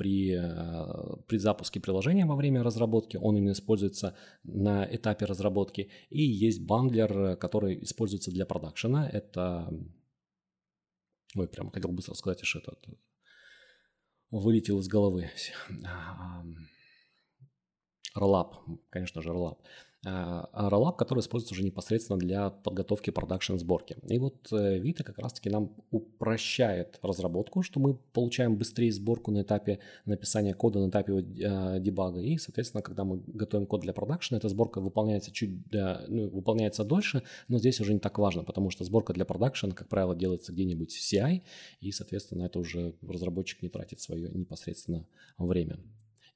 [0.00, 5.90] при, э, при запуске приложения во время разработки, он именно используется на этапе разработки.
[6.08, 9.10] И есть бандлер, который используется для продакшена.
[9.12, 9.68] Это...
[11.36, 12.72] Ой, прям хотел быстро сказать, что это
[14.30, 15.30] вылетел из головы.
[18.16, 18.54] Rollup,
[18.90, 19.58] конечно же, Rollup.
[20.06, 23.98] А, а Rollup, который используется уже непосредственно для подготовки продакшн сборки.
[24.08, 29.42] И вот э, Vita как раз-таки нам упрощает разработку, что мы получаем быстрее сборку на
[29.42, 32.20] этапе написания кода, на этапе э, дебага.
[32.20, 37.22] И, соответственно, когда мы готовим код для продакшна, эта сборка выполняется чуть, ну, выполняется дольше,
[37.48, 40.94] но здесь уже не так важно, потому что сборка для продакшна, как правило, делается где-нибудь
[40.94, 41.42] в CI,
[41.82, 45.78] и, соответственно, это уже разработчик не тратит свое непосредственно время.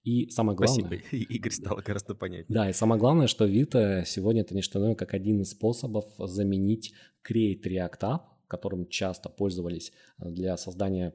[0.04, 0.84] И самое главное...
[0.84, 2.54] Спасибо, Игорь стало гораздо понятнее.
[2.54, 6.04] Да, и самое главное, что Vita сегодня это не что иное, как один из способов
[6.18, 6.92] заменить
[7.28, 11.14] Create React App, которым часто пользовались э, для создания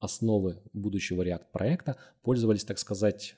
[0.00, 3.36] основы будущего React проекта, пользовались, так сказать,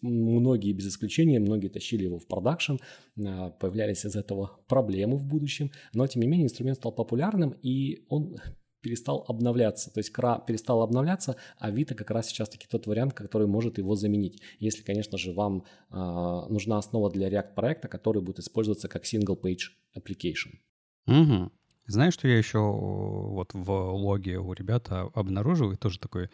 [0.00, 5.70] многие без исключения, многие тащили его в продакшн, э, появлялись из этого проблемы в будущем,
[5.92, 8.38] но тем не менее инструмент стал популярным, и он
[8.80, 9.90] перестал обновляться.
[9.92, 13.78] То есть Кра перестал обновляться, а Vita как раз сейчас таки тот вариант, который может
[13.78, 14.40] его заменить.
[14.58, 19.40] Если, конечно же, вам э, нужна основа для React проекта, который будет использоваться как single
[19.40, 20.58] page application.
[21.06, 21.50] Угу.
[21.86, 26.30] Знаешь, что я еще вот в логе у ребят обнаружил, и тоже такой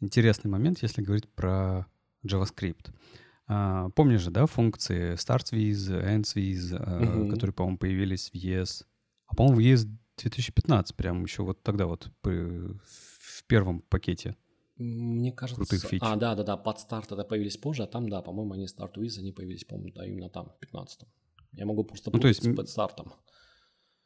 [0.00, 1.86] интересный момент, если говорить про
[2.26, 2.90] JavaScript.
[3.48, 7.30] А, помнишь же, да, функции starts with, ends with, угу.
[7.30, 8.84] которые, по-моему, появились в ES.
[9.26, 14.36] А, по-моему, в ES 2015, прям еще вот тогда вот в первом пакете.
[14.76, 15.56] Мне кажется...
[15.56, 16.02] Крутых фич.
[16.02, 18.94] А, да, да, да, под старт это появились позже, а там, да, по-моему, они Start
[18.96, 21.00] With, они появились, по-моему, да, именно там, в 15
[21.52, 23.12] Я могу просто ну, то есть, под стартом.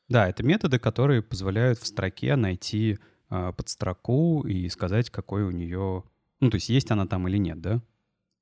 [0.08, 2.98] Да, это методы, которые позволяют в строке найти
[3.30, 6.04] э, подстроку и сказать, какой у нее...
[6.40, 7.82] Ну, то есть есть она там или нет, да?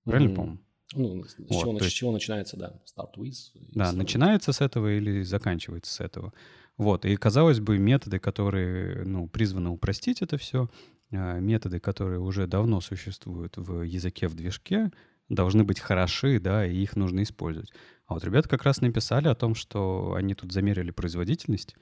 [0.04, 0.36] Правильно mm-hmm.
[0.36, 0.60] помню?
[0.94, 1.90] Ну, с, вот, чего, есть...
[1.90, 3.36] с чего начинается, да, start with.
[3.74, 6.32] Да, начинается с этого или заканчивается с этого.
[6.76, 10.70] Вот, и казалось бы, методы, которые, ну, призваны упростить это все,
[11.12, 14.90] а, методы, которые уже давно существуют в языке, в движке,
[15.28, 17.72] должны быть хороши, да, и их нужно использовать.
[18.06, 21.76] А вот ребята как раз написали о том, что они тут замерили производительность,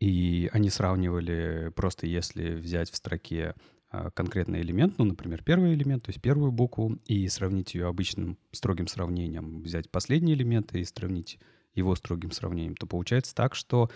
[0.00, 3.54] и они сравнивали просто если взять в строке
[4.14, 8.86] конкретный элемент, ну, например, первый элемент, то есть первую букву, и сравнить ее обычным строгим
[8.86, 11.38] сравнением, взять последний элемент и сравнить
[11.74, 13.90] его строгим сравнением, то получается так, что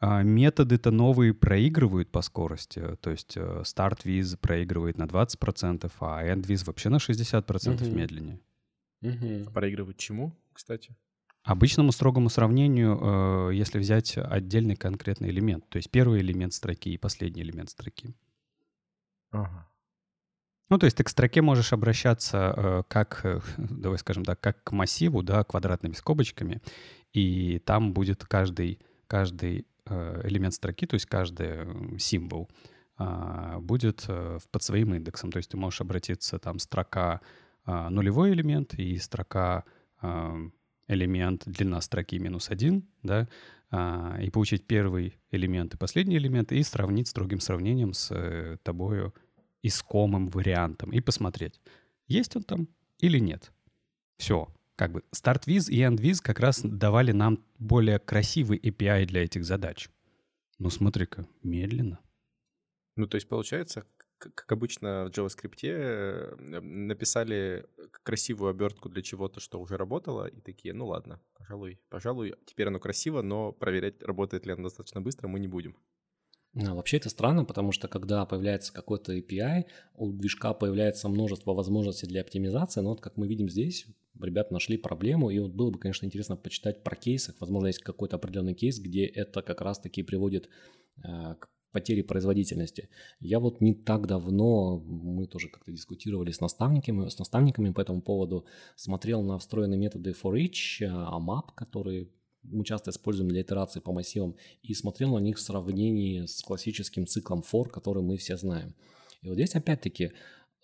[0.00, 2.82] а, методы-то новые проигрывают по скорости.
[3.00, 7.96] То есть э, Start Viz проигрывает на 20%, а End Viz вообще на 60% угу.
[7.96, 8.40] медленнее.
[9.02, 9.50] Угу.
[9.52, 10.94] Проигрывает чему, кстати?
[11.42, 12.98] Обычному строгому сравнению,
[13.50, 18.14] э, если взять отдельный конкретный элемент, то есть первый элемент строки и последний элемент строки.
[19.34, 19.68] Ага.
[20.70, 24.62] Ну, то есть ты к строке можешь обращаться э, как, э, давай скажем так, как
[24.64, 26.62] к массиву, да, квадратными скобочками,
[27.12, 32.48] и там будет каждый, каждый э, элемент строки, то есть каждый символ
[32.98, 35.30] э, будет э, под своим индексом.
[35.30, 37.20] То есть ты можешь обратиться, там, строка
[37.66, 39.64] э, нулевой элемент и строка
[40.00, 40.48] э,
[40.88, 43.28] элемент длина строки минус один, да,
[43.70, 49.14] э, и получить первый элемент и последний элемент и сравнить строгим сравнением с э, тобою
[49.66, 51.60] искомым вариантом и посмотреть,
[52.06, 53.52] есть он там или нет.
[54.16, 54.48] Все.
[54.76, 59.88] Как бы StartViz и EndViz как раз давали нам более красивый API для этих задач.
[60.58, 62.00] Ну смотри-ка, медленно.
[62.96, 63.86] Ну, то есть, получается,
[64.18, 67.66] как обычно в JavaScript э, написали
[68.02, 72.78] красивую обертку для чего-то, что уже работало, и такие, ну ладно, пожалуй, пожалуй, теперь оно
[72.78, 75.76] красиво, но проверять, работает ли оно достаточно быстро, мы не будем.
[76.56, 79.64] А, вообще это странно, потому что когда появляется какой-то API,
[79.96, 83.86] у движка появляется множество возможностей для оптимизации, но вот как мы видим здесь,
[84.20, 87.34] ребята нашли проблему, и вот было бы, конечно, интересно почитать про кейсы.
[87.40, 90.48] Возможно, есть какой-то определенный кейс, где это как раз-таки приводит
[90.98, 92.88] э, к потери производительности.
[93.18, 98.00] Я вот не так давно, мы тоже как-то дискутировали с наставниками, с наставниками по этому
[98.00, 102.10] поводу, смотрел на встроенные методы for each, AMAP, которые
[102.44, 107.06] мы часто используем для итерации по массивам, и смотрел на них в сравнении с классическим
[107.06, 108.74] циклом for, который мы все знаем.
[109.22, 110.12] И вот здесь опять-таки,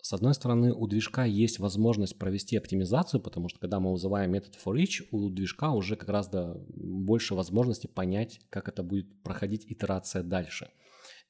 [0.01, 4.57] с одной стороны, у движка есть возможность провести оптимизацию, потому что когда мы вызываем метод
[4.63, 10.23] for each, у движка уже как раз больше возможности понять, как это будет проходить итерация
[10.23, 10.69] дальше.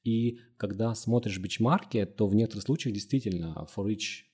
[0.04, 4.31] И когда смотришь бичмарки, то в некоторых случаях действительно for each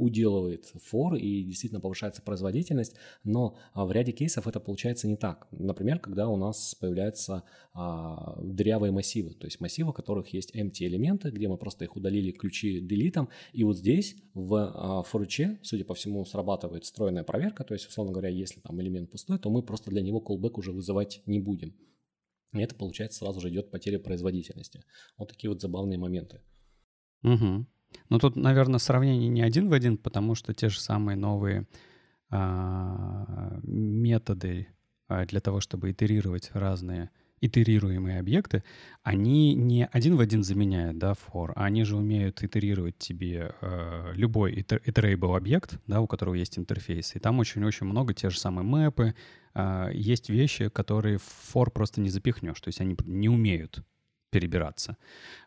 [0.00, 5.46] уделывает фор и действительно повышается производительность, но а, в ряде кейсов это получается не так.
[5.50, 10.86] Например, когда у нас появляются а, дырявые массивы, то есть массивы, у которых есть empty
[10.86, 15.04] элементы, где мы просто их удалили ключи делитом, и вот здесь в а,
[15.62, 19.50] судя по всему, срабатывает встроенная проверка, то есть, условно говоря, если там элемент пустой, то
[19.50, 21.74] мы просто для него callback уже вызывать не будем.
[22.52, 24.82] И это, получается, сразу же идет потеря производительности.
[25.18, 26.40] Вот такие вот забавные моменты.
[27.22, 27.66] Угу.
[28.08, 31.66] Ну, тут, наверное, сравнение не один в один, потому что те же самые новые
[32.30, 34.68] а, методы
[35.08, 38.62] а, для того, чтобы итерировать разные итерируемые объекты,
[39.02, 44.12] они не один в один заменяют, да, for, а они же умеют итерировать тебе э,
[44.14, 47.16] любой iterable объект, да, у которого есть интерфейс.
[47.16, 49.14] И там очень-очень много те же самые мэпы,
[49.54, 53.82] э, есть вещи, которые в for просто не запихнешь, то есть они не умеют
[54.30, 54.96] перебираться.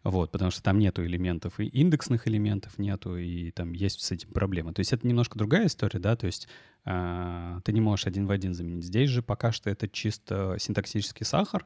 [0.04, 4.30] Вот, потому что там нету элементов, и индексных элементов нету, и там есть с этим
[4.30, 4.74] проблемы.
[4.74, 6.48] То есть это немножко другая история, да, то есть
[6.86, 8.86] э, ты не можешь один в один заменить.
[8.86, 11.66] Здесь же пока что это чисто синтаксический сахар,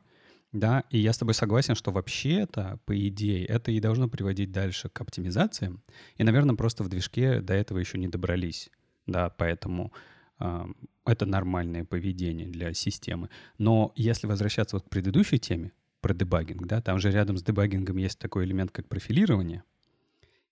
[0.52, 4.90] да, и я с тобой согласен, что вообще-то, по идее, это и должно приводить дальше
[4.90, 5.84] к оптимизациям,
[6.16, 8.70] и, наверное, просто в движке до этого еще не добрались,
[9.08, 9.92] да, поэтому
[10.40, 10.66] э,
[11.06, 13.30] это нормальное поведение для системы.
[13.58, 17.98] Но если возвращаться вот к предыдущей теме, про дебагинг, да, там же рядом с дебагингом
[17.98, 19.64] есть такой элемент, как профилирование,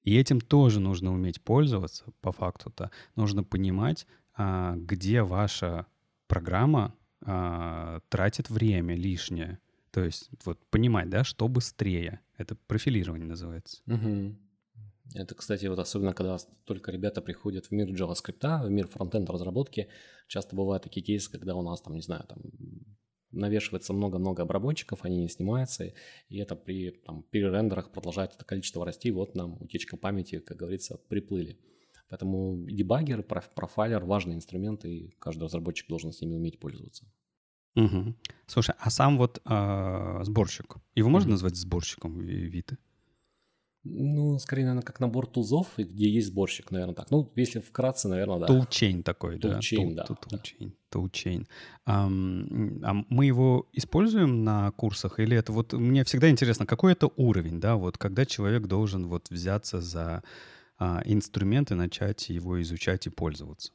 [0.05, 2.91] и этим тоже нужно уметь пользоваться, по факту-то.
[3.15, 4.05] Нужно понимать,
[4.35, 5.87] а, где ваша
[6.27, 9.59] программа а, тратит время лишнее.
[9.91, 12.21] То есть вот понимать, да, что быстрее.
[12.37, 13.81] Это профилирование называется.
[13.87, 14.35] Угу.
[15.15, 19.87] Это, кстати, вот особенно когда только ребята приходят в мир JavaScript, в мир фронтенд разработки,
[20.27, 22.39] часто бывают такие кейсы, когда у нас там, не знаю, там
[23.31, 25.93] навешивается много-много обработчиков, они не снимаются,
[26.29, 30.97] и это при там, перерендерах продолжает это количество расти, вот нам утечка памяти, как говорится,
[31.09, 31.59] приплыли.
[32.07, 37.05] Поэтому дебаггер, профайлер– важный инструмент, и каждый разработчик должен с ними уметь пользоваться.
[37.75, 38.15] Угу.
[38.45, 42.77] Слушай, а сам вот э, сборщик, его можно назвать сборщиком Виты?
[43.87, 47.11] Ну, скорее, наверное, как набор тулзов, где есть сборщик, наверное, так.
[47.11, 48.47] Ну, если вкратце, наверное, да.
[48.47, 49.59] Toolchain такой, да?
[49.59, 50.05] Toolchain, да.
[50.91, 51.45] Toolchain.
[51.87, 55.19] Um, а мы его используем на курсах?
[55.19, 55.73] Или это вот...
[55.73, 57.75] Мне всегда интересно, какой это уровень, да?
[57.75, 60.23] Вот когда человек должен вот взяться за
[60.77, 63.71] а, инструмент и начать его изучать и пользоваться?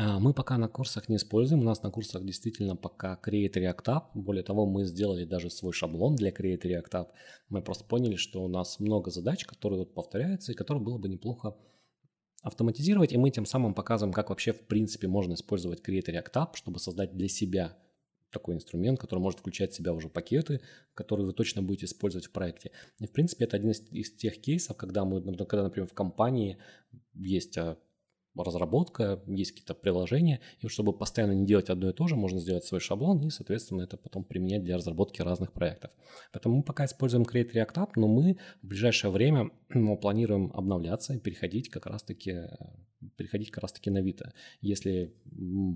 [0.00, 1.62] А, мы пока на курсах не используем.
[1.62, 4.02] У нас на курсах действительно пока Create React App.
[4.14, 7.08] Более того, мы сделали даже свой шаблон для Create React App.
[7.48, 11.08] Мы просто поняли, что у нас много задач, которые вот повторяются, и которые было бы
[11.08, 11.56] неплохо
[12.42, 13.12] автоматизировать.
[13.12, 16.78] И мы тем самым показываем, как вообще в принципе можно использовать Create React App, чтобы
[16.78, 17.76] создать для себя
[18.30, 20.60] такой инструмент, который может включать в себя уже пакеты,
[20.94, 22.70] которые вы точно будете использовать в проекте.
[23.00, 26.58] И, в принципе, это один из, из тех кейсов, когда мы, когда, например, в компании
[27.14, 27.78] есть а,
[28.44, 32.64] разработка, есть какие-то приложения, и чтобы постоянно не делать одно и то же, можно сделать
[32.64, 35.90] свой шаблон и, соответственно, это потом применять для разработки разных проектов.
[36.32, 41.14] Поэтому мы пока используем Create React App, но мы в ближайшее время мы планируем обновляться
[41.14, 42.48] и переходить как раз-таки
[43.16, 45.14] переходить как раз-таки на Vita, если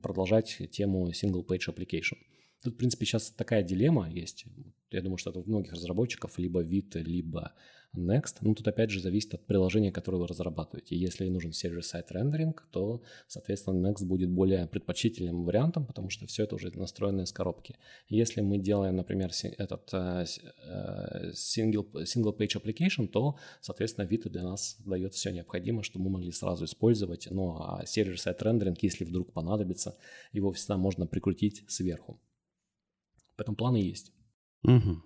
[0.02, 2.16] продолжать тему Single Page Application.
[2.62, 4.44] Тут, в принципе, сейчас такая дилемма есть.
[4.90, 7.52] Я думаю, что это у многих разработчиков либо Vita, либо
[7.96, 8.36] Next.
[8.40, 10.96] Ну, тут опять же зависит от приложения, которое вы разрабатываете.
[10.96, 16.54] Если нужен сервер-сайт рендеринг, то, соответственно, Next будет более предпочтительным вариантом, потому что все это
[16.54, 17.76] уже настроено из коробки.
[18.08, 20.24] Если мы делаем, например, этот э,
[20.64, 26.12] э, single, single page application, то, соответственно, Vita для нас дает все необходимое, чтобы мы
[26.12, 27.28] могли сразу использовать.
[27.30, 29.96] Ну, а сервер-сайт рендеринг, если вдруг понадобится,
[30.32, 32.18] его всегда можно прикрутить сверху.
[33.42, 34.12] Поэтому планы есть.
[34.62, 35.02] Угу.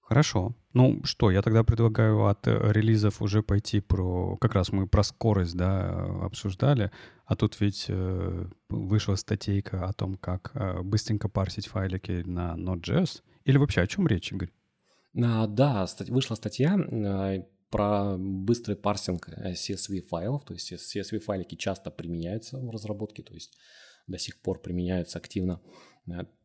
[0.00, 0.56] Хорошо.
[0.72, 4.36] Ну что, я тогда предлагаю от э, релизов уже пойти про...
[4.38, 6.90] Как раз мы про скорость, да, обсуждали,
[7.26, 13.22] а тут ведь э, вышла статейка о том, как э, быстренько парсить файлики на Node.js.
[13.44, 14.50] Или вообще о чем речь, Игорь?
[15.16, 17.36] А, да, вышла статья а,
[17.70, 23.32] про быстрый парсинг э, CSV файлов, то есть CSV файлики часто применяются в разработке, то
[23.32, 23.56] есть
[24.08, 25.60] до сих пор применяются активно.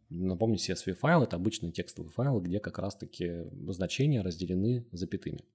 [0.10, 5.46] Напомню, CSV файл– это обычный текстовый файл, где как раз-таки значения разделены запятыми.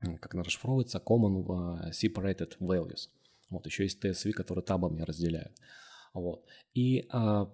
[0.00, 3.08] Как она расшифровывается, common separated values.
[3.50, 5.52] Вот еще есть TSV, который табами разделяют.
[6.12, 6.44] Вот.
[6.74, 7.50] И а,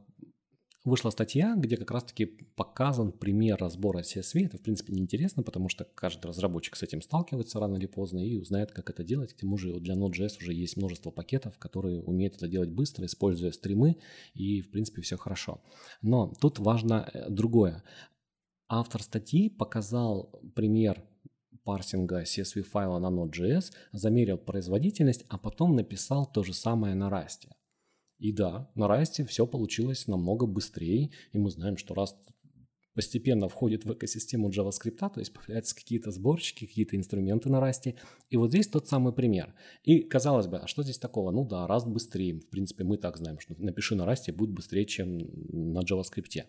[0.89, 4.47] вышла статья, где как раз-таки показан пример разбора CSV.
[4.47, 8.37] Это, в принципе, неинтересно, потому что каждый разработчик с этим сталкивается рано или поздно и
[8.37, 9.35] узнает, как это делать.
[9.35, 13.53] К тому же для Node.js уже есть множество пакетов, которые умеют это делать быстро, используя
[13.53, 13.99] стримы,
[14.35, 15.63] и, в принципе, все хорошо.
[16.03, 17.83] Но тут важно э, другое.
[18.69, 21.03] Автор статьи показал пример
[21.65, 27.49] парсинга CSV файла на Node.js, замерил производительность, а потом написал то же самое на Rust.
[28.19, 32.17] И да, на Rust все получилось намного быстрее, и мы знаем, что Rust
[32.99, 37.95] постепенно входит в экосистему JavaScript, то есть появляются какие-то сборщики, какие-то инструменты на Rust.
[38.29, 39.55] И вот здесь тот самый пример.
[39.85, 41.31] И казалось бы, а что здесь такого?
[41.31, 42.41] Ну да, Rust быстрее.
[42.41, 46.47] В принципе, мы так знаем, что напиши на Rust будет быстрее, чем на JavaScript.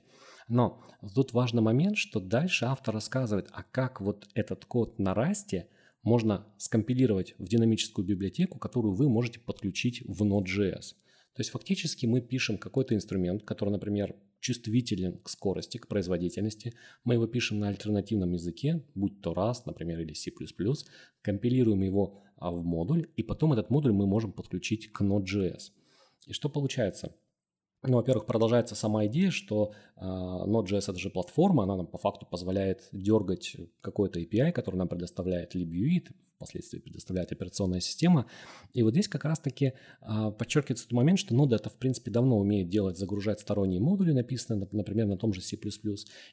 [0.48, 0.82] Но
[1.14, 5.66] тут важный момент, что дальше автор рассказывает, а как вот этот код на Rust
[6.02, 10.96] можно скомпилировать в динамическую библиотеку, которую вы можете подключить в Node.js.
[11.40, 16.74] То есть фактически мы пишем какой-то инструмент, который, например, чувствителен к скорости, к производительности.
[17.06, 20.34] Мы его пишем на альтернативном языке, будь то Rust, например, или C++,
[21.22, 25.72] компилируем его а, в модуль, и потом этот модуль мы можем подключить к Node.js.
[26.28, 27.16] И что получается?
[27.84, 32.26] Ну, во-первых, продолжается сама идея, что э, Node.js это же платформа, она нам по факту
[32.26, 38.26] позволяет дергать какой-то API, который нам предоставляет LibUit, впоследствии предоставляет операционная система.
[38.74, 42.40] И вот здесь как раз-таки а, подчеркивается тот момент, что нода это в принципе давно
[42.40, 45.58] умеет делать, загружать сторонние модули, написанные, например, на том же C++.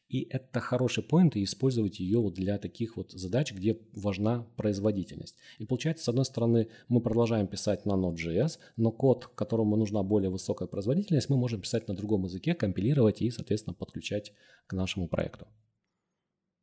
[0.08, 5.36] И это хороший поинт, и использовать ее вот для таких вот задач, где важна производительность.
[5.58, 10.30] И получается, с одной стороны, мы продолжаем писать на Node.js, но код, которому нужна более
[10.30, 14.32] высокая производительность, мы можем писать на другом языке, компилировать и, соответственно, подключать
[14.68, 15.48] к нашему проекту.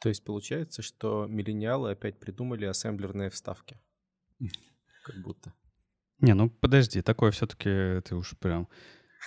[0.04, 3.80] То есть получается, что миллениалы опять придумали ассемблерные вставки.
[5.06, 5.54] Как будто.
[6.20, 8.68] Не, ну подожди, такое все-таки ты уж прям,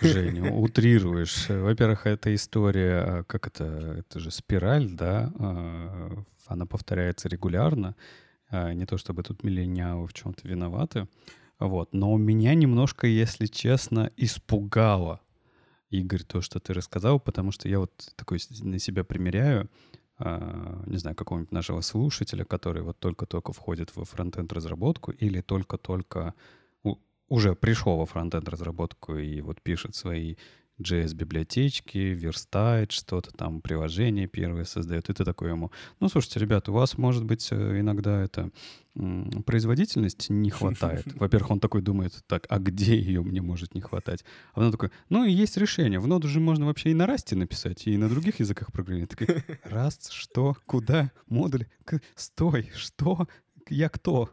[0.03, 1.49] Женя, утрируешь.
[1.49, 3.65] Во-первых, эта история, как это,
[4.01, 7.97] это же спираль, да, а, она повторяется регулярно.
[8.51, 11.09] А, не то чтобы тут миллениалы в чем-то виноваты.
[11.59, 11.95] Вот.
[11.95, 15.23] Но меня немножко, если честно, испугало,
[15.89, 19.71] Игорь, то, что ты рассказал, потому что я вот такой на себя примеряю.
[20.19, 26.35] А, не знаю, какого-нибудь нашего слушателя, который вот только-только входит во фронтенд разработку или только-только
[27.29, 30.37] уже пришел во фронтенд разработку и вот пишет свои
[30.81, 35.71] JS-библиотечки, верстает что-то там, приложение первое создает, и ты такой ему,
[36.01, 38.51] ну, слушайте, ребят, у вас, может быть, э, иногда это
[39.45, 41.05] производительность не хватает.
[41.15, 44.25] Во-первых, он такой думает, так, а где ее мне может не хватать?
[44.53, 46.01] А потом такой, ну, и есть решение.
[46.01, 49.07] В ноду же можно вообще и на расте написать, и на других языках программирования.
[49.09, 51.67] Такой, раст, что, куда, модуль,
[52.15, 53.29] стой, что,
[53.69, 54.31] я кто?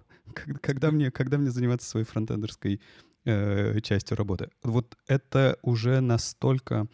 [0.61, 2.81] Когда мне, когда мне заниматься своей фронтендерской
[3.25, 4.49] э, частью работы.
[4.63, 6.87] Вот это уже настолько,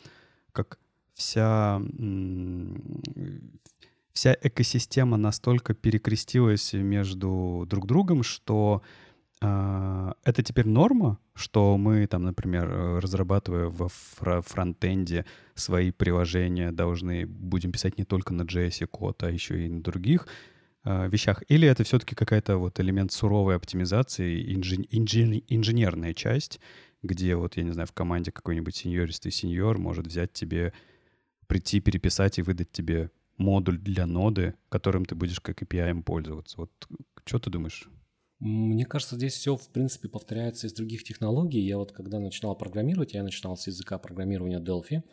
[0.52, 0.80] как
[1.14, 1.82] вся,
[4.14, 8.82] вся экосистема настолько перекрестилась между друг другом, что
[9.42, 12.70] э, это теперь норма, что мы там, например,
[13.02, 15.26] разрабатывая во фронтенде
[15.56, 20.28] свои приложения, должны будем писать не только на JS код, а еще и на других.
[20.84, 21.44] А, вещах?
[21.50, 26.60] Или это все-таки какая-то вот элемент суровой оптимизации, инжи- инжи- инженерная часть,
[27.04, 30.74] где вот, я не знаю, в команде какой-нибудь сеньористый сеньор может взять тебе,
[31.48, 36.58] прийти, переписать и выдать тебе модуль для ноды, которым ты будешь как API пользоваться.
[36.58, 36.72] Вот
[37.26, 37.90] что ты думаешь?
[38.40, 41.60] Мне кажется, здесь все, в принципе, повторяется из других технологий.
[41.60, 45.04] Я вот когда начинал программировать, я начинал с языка программирования Delphi,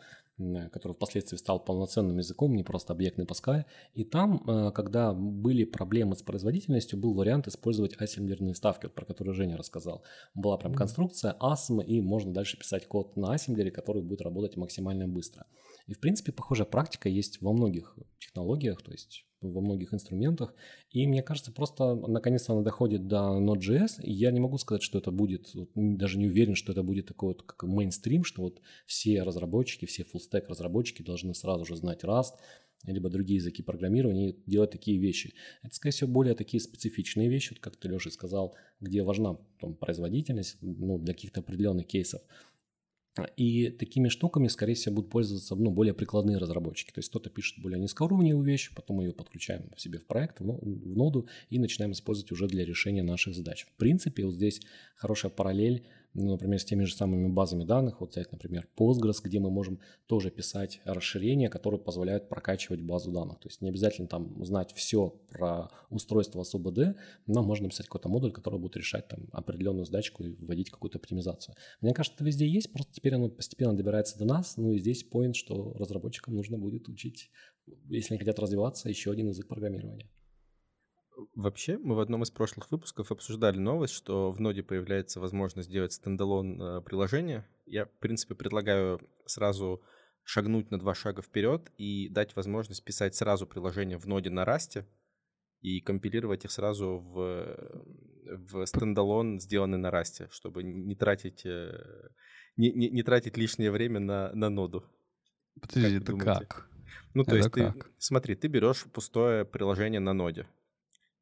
[0.71, 3.65] который впоследствии стал полноценным языком, не просто объектный Pascal.
[3.93, 9.05] И там, э, когда были проблемы с производительностью, был вариант использовать ассемблерные ставки, вот про
[9.05, 10.03] которые Женя рассказал.
[10.35, 15.07] Была прям конструкция ASM, и можно дальше писать код на ассемблере, который будет работать максимально
[15.07, 15.45] быстро.
[15.87, 20.53] И, в принципе, похожая практика есть во многих технологиях, то есть во многих инструментах.
[20.91, 24.97] И мне кажется, просто наконец-то она доходит до Node.js, и я не могу сказать, что
[24.97, 29.23] это будет, даже не уверен, что это будет такой вот как мейнстрим, что вот все
[29.23, 32.33] разработчики, все full-stack разработчики должны сразу же знать Rust,
[32.85, 35.33] либо другие языки программирования делать такие вещи.
[35.63, 39.75] Это, скорее всего, более такие специфичные вещи, вот как ты, Леша, сказал, где важна там,
[39.75, 42.21] производительность ну, для каких-то определенных кейсов.
[43.35, 46.91] И такими штуками, скорее всего, будут пользоваться ну, более прикладные разработчики.
[46.91, 50.43] То есть кто-то пишет более низкоуровневую вещь, потом ее подключаем в себе в проект, в
[50.43, 53.65] ноду, и начинаем использовать уже для решения наших задач.
[53.65, 54.61] В принципе, вот здесь
[54.95, 55.85] хорошая параллель
[56.17, 59.79] ну, например, с теми же самыми базами данных, вот взять, например, Postgres, где мы можем
[60.07, 63.39] тоже писать расширения, которые позволяют прокачивать базу данных.
[63.39, 66.97] То есть не обязательно там знать все про устройство с ОБД,
[67.27, 71.53] но можно написать какой-то модуль, который будет решать там определенную задачку и вводить какую-то оптимизацию.
[71.81, 75.03] Мне кажется, это везде есть, просто теперь оно постепенно добирается до нас, ну и здесь
[75.03, 77.29] поинт, что разработчикам нужно будет учить,
[77.89, 80.09] если они хотят развиваться, еще один язык программирования.
[81.35, 85.93] Вообще, мы в одном из прошлых выпусков обсуждали новость, что в ноде появляется возможность сделать
[85.93, 87.47] standalone э, приложение.
[87.65, 89.81] Я, в принципе, предлагаю сразу
[90.23, 94.85] шагнуть на два шага вперед и дать возможность писать сразу приложение в ноде на расте
[95.61, 97.57] и компилировать их сразу в,
[98.25, 102.09] в standalone, сделанный на расте, чтобы не тратить, э,
[102.57, 104.83] не, не, не тратить лишнее время на, на ноду.
[105.59, 106.69] Подожди, как это как?
[107.13, 107.85] Ну, то это есть как?
[107.85, 110.45] ты, смотри, ты берешь пустое приложение на ноде,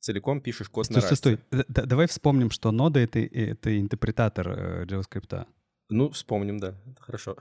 [0.06, 1.16] целиком пишешь код стой, на Rust.
[1.16, 1.66] Стой, стой.
[1.68, 5.48] Давай вспомним, что нода— это, это интерпретатор э, JavaScript.
[5.90, 6.76] Ну, вспомним, да.
[7.00, 7.38] Хорошо.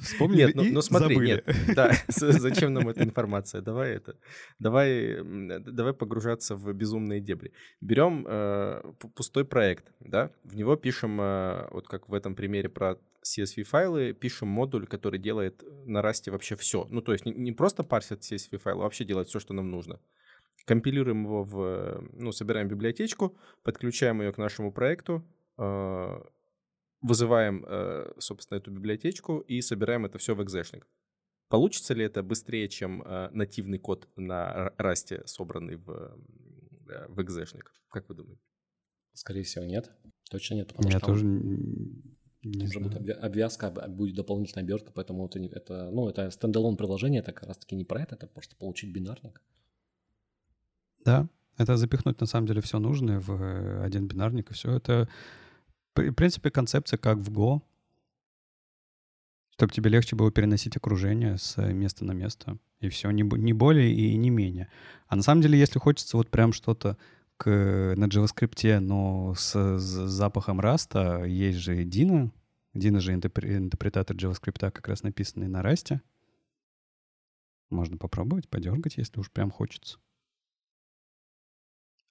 [0.00, 1.28] Вспомнили нет, ну, ну смотри, забыли.
[1.28, 1.44] нет,
[1.76, 3.60] да, зачем нам эта информация?
[3.60, 4.16] Давай это,
[4.58, 5.18] давай,
[5.60, 7.52] давай погружаться в безумные дебри.
[7.82, 8.82] Берем э,
[9.14, 14.14] пустой проект, да, в него пишем, э, вот как в этом примере про CSV файлы,
[14.14, 16.86] пишем модуль, который делает на расте вообще все.
[16.90, 19.70] Ну, то есть не, не просто парсит CSV файлы, а вообще делает все, что нам
[19.70, 20.00] нужно
[20.64, 25.24] компилируем его в, ну, собираем библиотечку, подключаем ее к нашему проекту,
[25.56, 26.22] а,
[27.02, 30.86] вызываем, э, собственно, эту библиотечку и собираем это все в экзешник.
[31.48, 37.72] Получится ли это быстрее, чем э, нативный код на расте, собранный в, э, в экзешник?
[37.90, 38.40] Как вы думаете?
[39.12, 39.90] Скорее всего, нет.
[40.30, 40.68] Точно нет.
[40.68, 41.26] Потому Я что тоже
[42.44, 47.32] не уже будет обвязка, будет дополнительная обертка, поэтому это, это, ну, это стендалон приложение, это
[47.32, 49.42] как раз-таки не про это, это просто получить бинарник.
[51.04, 51.26] Да,
[51.58, 54.72] это запихнуть на самом деле все нужное в э, один бинарник, и все.
[54.72, 55.08] Это,
[55.94, 57.62] в принципе, концепция как в Go,
[59.56, 62.58] чтобы тебе легче было переносить окружение с места на место.
[62.80, 64.68] И все, не, не более и не менее.
[65.06, 66.96] А на самом деле, если хочется вот прям что-то
[67.36, 67.48] к,
[67.96, 72.30] на JavaScript, но с, с запахом раста, есть же Dino.
[72.74, 76.00] Dino же интерпретатор JavaScript, как раз написанный на расте.
[77.70, 79.98] Можно попробовать, подергать, если уж прям хочется.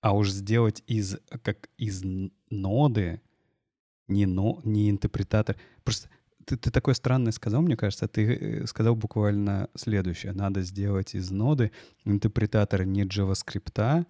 [0.02, 2.02] А уж сделать из, как из
[2.50, 3.22] ноды,
[4.08, 5.56] не, но, не интерпретатор.
[5.84, 6.10] Просто
[6.46, 8.08] ты, ты такое странное сказал, мне кажется.
[8.08, 10.34] Ты э, сказал буквально следующее.
[10.34, 11.72] Надо сделать из ноды
[12.04, 14.06] интерпретатор не JavaScript,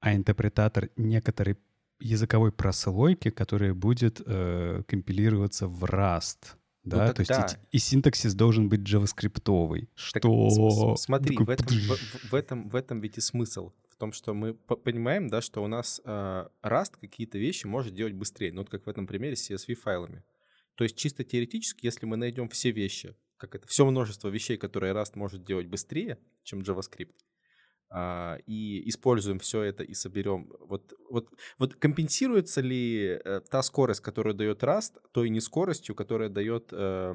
[0.00, 1.56] а интерпретатор некоторой
[2.00, 6.54] языковой прослойки, которая будет э, компилироваться в Rust.
[6.82, 9.88] Да, ну, то есть и, и синтаксис должен быть JavaScript.
[9.94, 10.96] Что?
[10.96, 15.28] Смотри, в этом, в, в, этом, в этом ведь и смысл том, что мы понимаем,
[15.28, 18.88] да, что у нас э, Rust какие-то вещи может делать быстрее, ну вот как в
[18.88, 20.22] этом примере с CSV-файлами.
[20.74, 24.94] То есть чисто теоретически, если мы найдем все вещи, как это, все множество вещей, которые
[24.94, 27.14] Rust может делать быстрее, чем JavaScript,
[27.90, 30.50] а, и используем все это и соберем.
[30.60, 31.28] Вот, вот,
[31.58, 37.14] вот компенсируется ли э, та скорость, которую дает Rust, той не скоростью, которая дает э,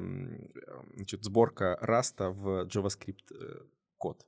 [0.94, 3.62] значит, сборка Rust в JavaScript э,
[3.96, 4.24] код?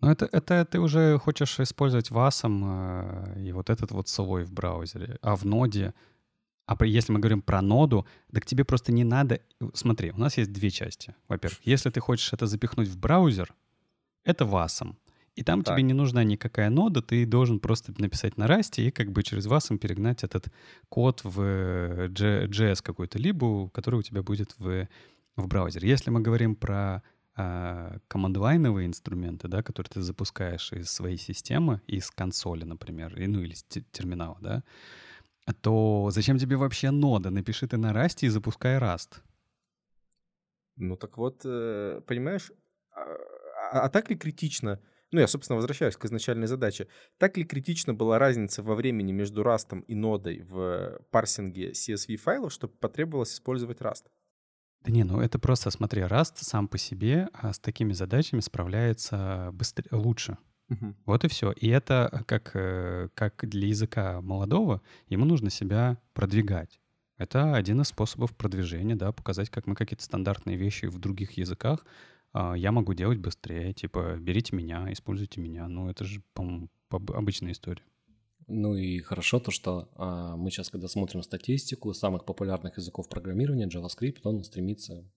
[0.00, 4.52] Ну, это, это ты уже хочешь использовать васом э, и вот этот вот свой в
[4.52, 5.18] браузере.
[5.20, 5.92] А в ноде,
[6.66, 9.40] а если мы говорим про ноду, так тебе просто не надо...
[9.74, 11.14] Смотри, у нас есть две части.
[11.28, 13.54] Во-первых, если ты хочешь это запихнуть в браузер,
[14.24, 14.96] это васом.
[15.36, 15.74] И там так.
[15.74, 19.46] тебе не нужна никакая нода, ты должен просто написать на расте и как бы через
[19.46, 20.48] васом перегнать этот
[20.88, 21.40] код в
[22.08, 24.88] JS какой-то либо, который у тебя будет в,
[25.36, 25.88] в браузере.
[25.88, 27.02] Если мы говорим про
[27.36, 33.40] а, командолайновые инструменты, да, которые ты запускаешь из своей системы, из консоли, например, и, ну
[33.40, 34.64] или из терминала, да,
[35.62, 37.30] то зачем тебе вообще нода?
[37.30, 39.22] Напиши ты на расте и запускай раст.
[40.76, 42.50] Ну так вот, э, понимаешь,
[42.92, 43.02] а,
[43.72, 44.80] а, а так ли критично,
[45.12, 49.42] ну я, собственно, возвращаюсь к изначальной задаче, так ли критична была разница во времени между
[49.42, 54.06] растом и нодой в парсинге CSV файлов, чтобы потребовалось использовать раст?
[54.84, 59.50] Да не, ну это просто, смотри, Rust сам по себе а с такими задачами справляется
[59.52, 60.38] быстрее, лучше.
[60.70, 60.94] Угу.
[61.04, 61.52] Вот и все.
[61.52, 66.80] И это как, э, как для языка молодого, ему нужно себя продвигать.
[67.18, 71.84] Это один из способов продвижения, да, показать, как мы какие-то стандартные вещи в других языках
[72.32, 73.72] а, я могу делать быстрее.
[73.72, 75.68] Типа, берите меня, используйте меня.
[75.68, 77.82] Ну, это же, по-моему, обычная история.
[78.52, 83.68] Ну и хорошо то, что а, мы сейчас, когда смотрим статистику самых популярных языков программирования,
[83.68, 85.08] JavaScript, он стремится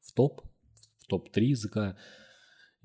[0.00, 0.42] в топ,
[0.98, 1.96] в топ-3 языка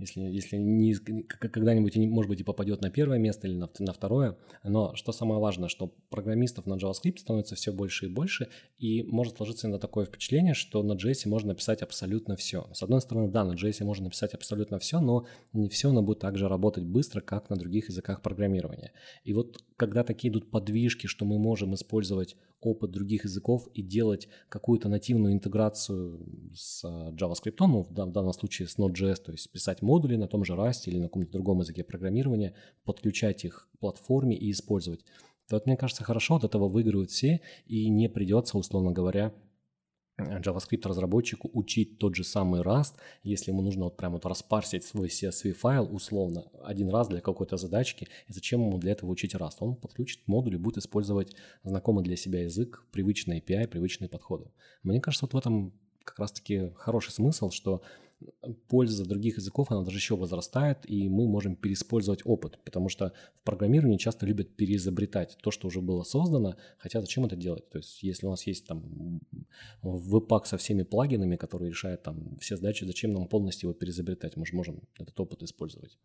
[0.02, 4.38] если, если не, когда-нибудь, может быть, и попадет на первое место или на, на второе.
[4.64, 9.38] Но что самое важное, что программистов на JavaScript становится все больше и больше, и может
[9.38, 12.68] сложиться на такое впечатление, что на JS можно написать абсолютно все.
[12.74, 16.20] С одной стороны, да, на JS можно написать абсолютно все, но не все оно будет
[16.20, 18.92] так же работать быстро, как на других языках программирования.
[19.24, 24.28] И вот когда такие идут подвижки, что мы можем использовать опыт других языков и делать
[24.50, 29.82] какую-то нативную интеграцию с а, JavaScript, ну, в данном случае с Node.js, то есть писать
[29.82, 34.36] модули на том же Rust или на каком-то другом языке программирования, подключать их к платформе
[34.36, 35.04] и использовать.
[35.48, 39.34] То вот, мне кажется, хорошо от этого выигрывают все, и не придется, условно говоря,
[40.22, 42.94] JavaScript-разработчику учить тот же самый Rust,
[43.24, 48.08] если ему нужно вот прямо вот распарсить свой CSV-файл условно один раз для какой-то задачки,
[48.28, 49.58] и зачем ему для этого учить Rust?
[49.60, 54.52] Он подключит модуль и будет использовать знакомый для себя язык, привычный API, привычные подходы.
[54.84, 57.82] Мне кажется, вот в этом как раз-таки хороший смысл, что
[58.68, 63.44] польза других языков, она даже еще возрастает, и мы можем переиспользовать опыт, потому что в
[63.44, 67.70] программировании часто любят переизобретать то, что уже было создано, хотя зачем это делать?
[67.70, 69.22] То есть если у нас есть там
[69.82, 74.36] веб-пак со всеми плагинами, которые решают там все задачи, зачем нам полностью его переизобретать?
[74.36, 75.98] Мы же можем этот опыт использовать.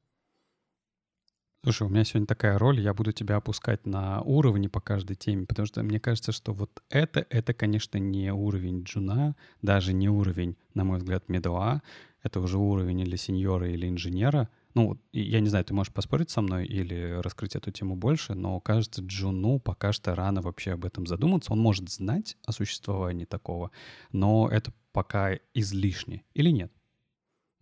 [1.67, 5.47] Слушай, у меня сегодня такая роль, я буду тебя опускать на уровни по каждой теме,
[5.47, 10.57] потому что мне кажется, что вот это, это, конечно, не уровень джуна, даже не уровень,
[10.75, 11.83] на мой взгляд, медуа,
[12.23, 14.49] это уже уровень или сеньора, или инженера.
[14.75, 18.61] Ну, я не знаю, ты можешь поспорить со мной или раскрыть эту тему больше, но,
[18.61, 21.53] кажется, Джуну пока что рано вообще об этом задуматься.
[21.53, 23.73] Он может знать о существовании такого,
[24.13, 26.23] но это пока излишне.
[26.33, 26.73] Или нет?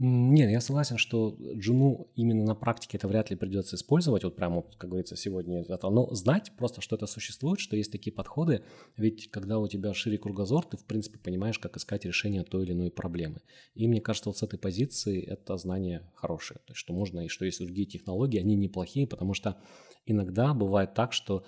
[0.01, 4.63] Нет, я согласен, что джуну именно на практике это вряд ли придется использовать, вот прямо,
[4.77, 5.89] как говорится, сегодня это.
[5.89, 8.65] Но знать просто, что это существует, что есть такие подходы,
[8.97, 12.73] ведь когда у тебя шире кругозор, ты, в принципе, понимаешь, как искать решение той или
[12.73, 13.43] иной проблемы.
[13.75, 17.29] И мне кажется, вот с этой позиции это знание хорошее, то есть что можно, и
[17.29, 19.59] что есть другие технологии, они неплохие, потому что
[20.07, 21.45] иногда бывает так, что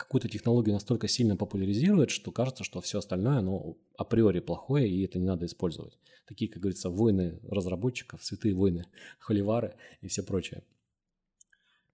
[0.00, 5.18] какую-то технологию настолько сильно популяризирует, что кажется, что все остальное, оно априори плохое, и это
[5.18, 5.98] не надо использовать.
[6.26, 8.86] Такие, как говорится, войны разработчиков, святые войны,
[9.18, 10.62] холивары и все прочее.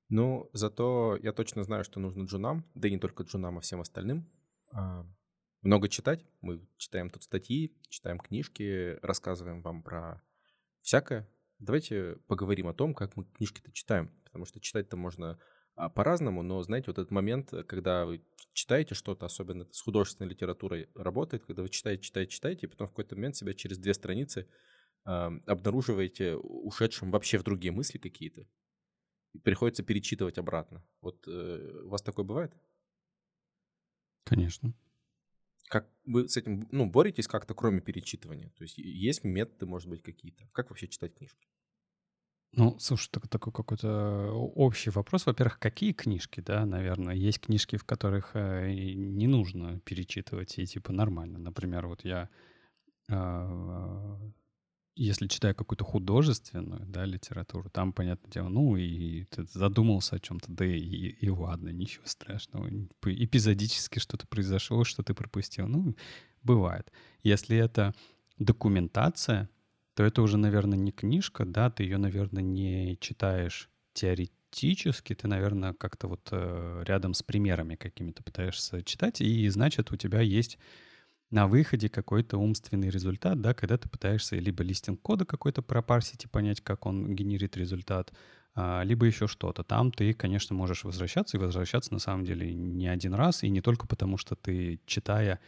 [0.08, 3.80] Ну, зато я точно знаю, что нужно джунам, да и не только джунам, а всем
[3.80, 4.30] остальным.
[4.70, 5.04] А,
[5.62, 6.24] много читать.
[6.42, 10.22] Мы читаем тут статьи, читаем книжки, рассказываем вам про
[10.80, 11.28] всякое.
[11.58, 15.40] Давайте поговорим о том, как мы книжки-то читаем, потому что читать-то можно
[15.76, 20.88] по-разному, но, знаете, вот этот момент, э, когда вы читаете что-то, особенно с художественной литературой
[20.94, 24.48] работает, когда вы читаете, читаете, читаете, и потом в какой-то момент себя через две страницы
[25.04, 25.10] э,
[25.46, 28.46] обнаруживаете ушедшим вообще в другие мысли какие-то.
[29.34, 30.82] И приходится перечитывать обратно.
[31.02, 32.54] Вот э, у вас такое бывает?
[34.24, 34.74] Конечно.
[35.68, 38.50] Как вы с этим, ну, боретесь как-то, кроме перечитывания?
[38.56, 40.48] То есть есть методы, может быть, какие-то?
[40.52, 41.46] Как вообще читать книжки?
[42.58, 45.26] Ну, слушай, так, такой какой-то общий вопрос.
[45.26, 47.14] Во-первых, какие книжки, да, наверное?
[47.14, 51.38] Есть книжки, в которых э, не нужно перечитывать, и типа нормально.
[51.38, 52.30] Например, вот я,
[53.10, 54.16] э,
[54.94, 60.50] если читаю какую-то художественную, да, литературу, там, понятное дело, ну, и ты задумался о чем-то,
[60.50, 62.70] да и, и ладно, ничего страшного.
[63.04, 65.68] Эпизодически что-то произошло, что ты пропустил.
[65.68, 65.94] Ну,
[66.42, 66.90] бывает.
[67.22, 67.92] Если это
[68.38, 69.50] документация,
[69.96, 75.72] то это уже, наверное, не книжка, да, ты ее, наверное, не читаешь теоретически, ты, наверное,
[75.72, 80.58] как-то вот э, рядом с примерами какими-то пытаешься читать, и значит, у тебя есть
[81.30, 86.28] на выходе какой-то умственный результат, да, когда ты пытаешься либо листинг кода какой-то пропарсить и
[86.28, 88.12] понять, как он генерит результат,
[88.54, 89.64] а, либо еще что-то.
[89.64, 93.62] Там ты, конечно, можешь возвращаться и возвращаться на самом деле не один раз, и не
[93.62, 95.40] только потому, что ты, читая,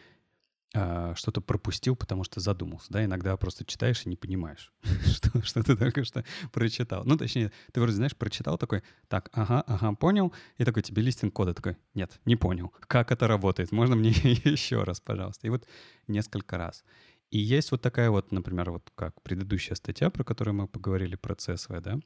[0.75, 4.73] а, что-то пропустил, потому что задумался, да, иногда просто читаешь и не понимаешь,
[5.07, 7.05] что, что ты только что прочитал.
[7.05, 11.33] Ну, точнее, ты вроде, знаешь, прочитал такой, так, ага, ага, понял, и такой тебе листинг
[11.33, 14.11] кода такой, нет, не понял, как это работает, можно мне
[14.45, 15.47] еще раз, пожалуйста.
[15.47, 15.67] И вот
[16.07, 16.85] несколько раз.
[17.31, 21.35] И есть вот такая вот, например, вот как предыдущая статья, про которую мы поговорили, про
[21.35, 21.99] CSV, да,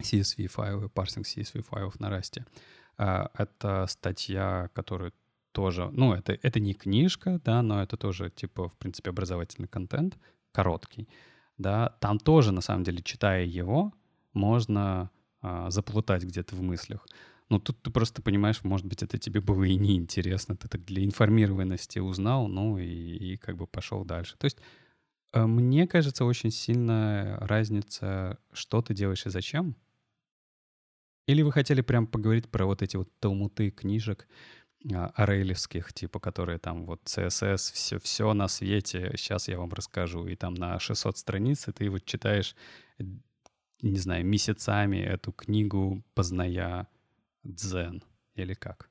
[0.00, 2.44] CSV файлы, парсинг CSV файлов на расте.
[2.96, 5.12] А, это статья, которую
[5.54, 10.18] тоже, ну, это, это не книжка, да, но это тоже, типа, в принципе, образовательный контент,
[10.52, 11.08] короткий,
[11.58, 13.92] да, там тоже, на самом деле, читая его,
[14.32, 17.06] можно а, заплутать где-то в мыслях.
[17.50, 21.04] Но тут ты просто понимаешь, может быть, это тебе было и неинтересно, ты так для
[21.04, 24.36] информированности узнал, ну, и, и как бы пошел дальше.
[24.38, 24.58] То есть
[25.34, 29.76] э, мне кажется, очень сильная разница, что ты делаешь и зачем,
[31.26, 34.26] Или вы хотели прям поговорить про вот эти вот талмуты книжек
[34.92, 40.26] а, арейлевских, типа, которые там вот CSS, все, все на свете, сейчас я вам расскажу,
[40.26, 42.54] и там на 600 страниц, и ты вот читаешь,
[43.82, 46.86] не знаю, месяцами эту книгу, позная
[47.44, 48.02] дзен,
[48.34, 48.90] или как?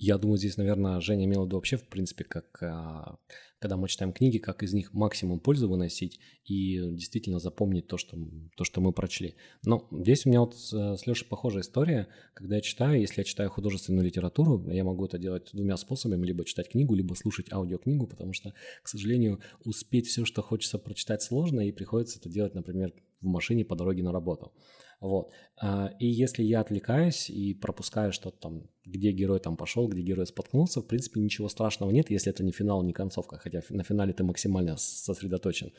[0.00, 3.18] Я думаю, здесь, наверное, Женя имел в виду вообще, в принципе, как а,
[3.58, 8.16] когда мы читаем книги, как из них максимум пользы выносить и действительно запомнить то, что,
[8.56, 9.34] то, что мы прочли.
[9.64, 12.06] Но здесь у меня вот с, с Лешей похожая история.
[12.34, 16.44] Когда я читаю, если я читаю художественную литературу, я могу это делать двумя способами, либо
[16.44, 21.66] читать книгу, либо слушать аудиокнигу, потому что, к сожалению, успеть все, что хочется прочитать, сложно,
[21.66, 24.52] и приходится это делать, например, в машине по дороге на работу.
[25.00, 25.30] Вот.
[25.60, 30.26] А, и если я отвлекаюсь и пропускаю что-то там, где герой там пошел, где герой
[30.26, 34.12] споткнулся, в принципе, ничего страшного нет, если это не финал, не концовка, хотя на финале
[34.12, 35.72] ты максимально сосредоточен.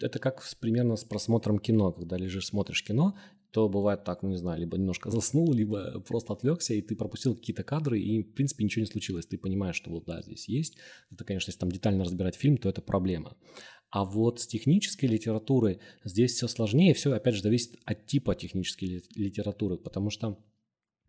[0.00, 1.92] Это как примерно с просмотром кино.
[1.92, 3.16] Когда лежишь, смотришь кино,
[3.50, 7.34] то бывает так, ну не знаю, либо немножко заснул, либо просто отвлекся, и ты пропустил
[7.34, 9.26] какие-то кадры, и в принципе ничего не случилось.
[9.26, 10.76] Ты понимаешь, что вот да, здесь есть.
[11.10, 13.36] Это, конечно, если там детально разбирать фильм, то это проблема.
[13.90, 19.02] А вот с технической литературой здесь все сложнее, все опять же зависит от типа технической
[19.14, 20.38] литературы, потому что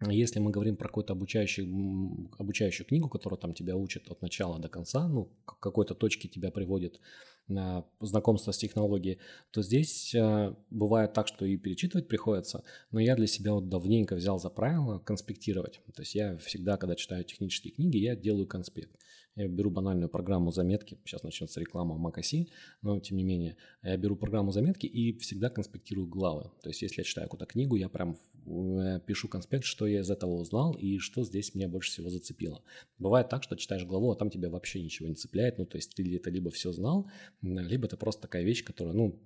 [0.08, 4.70] если мы говорим про какую-то обучающую, обучающую книгу, которая там тебя учит от начала до
[4.70, 7.02] конца, ну, к какой-то точке тебя приводит
[7.50, 9.20] на знакомство с технологией,
[9.52, 14.16] то здесь э, бывает так, что и перечитывать приходится, но я для себя вот давненько
[14.16, 15.82] взял за правило конспектировать.
[15.94, 18.96] То есть я всегда, когда читаю технические книги, я делаю конспект.
[19.40, 22.50] Я беру банальную программу заметки, сейчас начнется реклама MacOS,
[22.82, 26.52] но тем не менее, я беру программу заметки и всегда конспектирую главы.
[26.62, 30.12] То есть если я читаю какую-то книгу, я прям э, пишу конспект, что я из
[30.12, 32.62] этого узнал и что здесь меня больше всего зацепило.
[32.98, 35.96] Бывает так, что читаешь главу, а там тебя вообще ничего не цепляет, ну то есть
[35.96, 37.10] ты это либо все знал,
[37.42, 39.22] либо это просто такая вещь, которая, ну,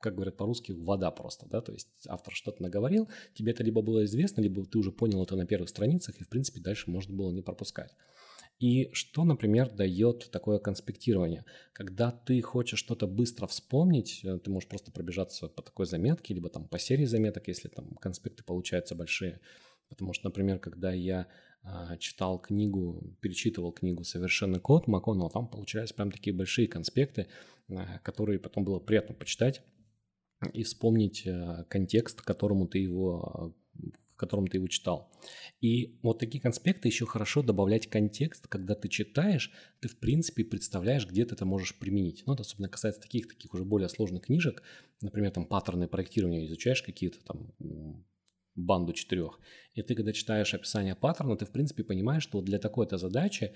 [0.00, 4.04] как говорят по-русски, вода просто, да, то есть автор что-то наговорил, тебе это либо было
[4.06, 7.30] известно, либо ты уже понял это на первых страницах, и, в принципе, дальше можно было
[7.30, 7.94] не пропускать.
[8.62, 11.44] И что, например, дает такое конспектирование?
[11.72, 16.48] Когда ты хочешь что-то быстро вспомнить, э, ты можешь просто пробежаться по такой заметке, либо
[16.48, 19.40] там по серии заметок, если там конспекты получаются большие.
[19.88, 21.26] Потому что, например, когда я
[21.64, 27.26] а, читал книгу, перечитывал книгу «Совершенный код» МакКоннелла, там получались прям такие большие конспекты,
[27.68, 29.62] а, которые потом было приятно почитать
[30.52, 33.56] и вспомнить а, контекст, к которому ты его
[34.22, 35.10] котором ты его читал.
[35.60, 39.50] И вот такие конспекты еще хорошо добавлять контекст, когда ты читаешь,
[39.80, 42.22] ты в принципе представляешь, где ты это можешь применить.
[42.26, 44.62] Ну, это особенно касается таких, таких уже более сложных книжек,
[45.00, 47.52] например, там паттерны проектирования, изучаешь какие-то там
[48.54, 49.40] банду четырех.
[49.74, 53.54] И ты, когда читаешь описание паттерна, ты, в принципе, понимаешь, что для такой-то задачи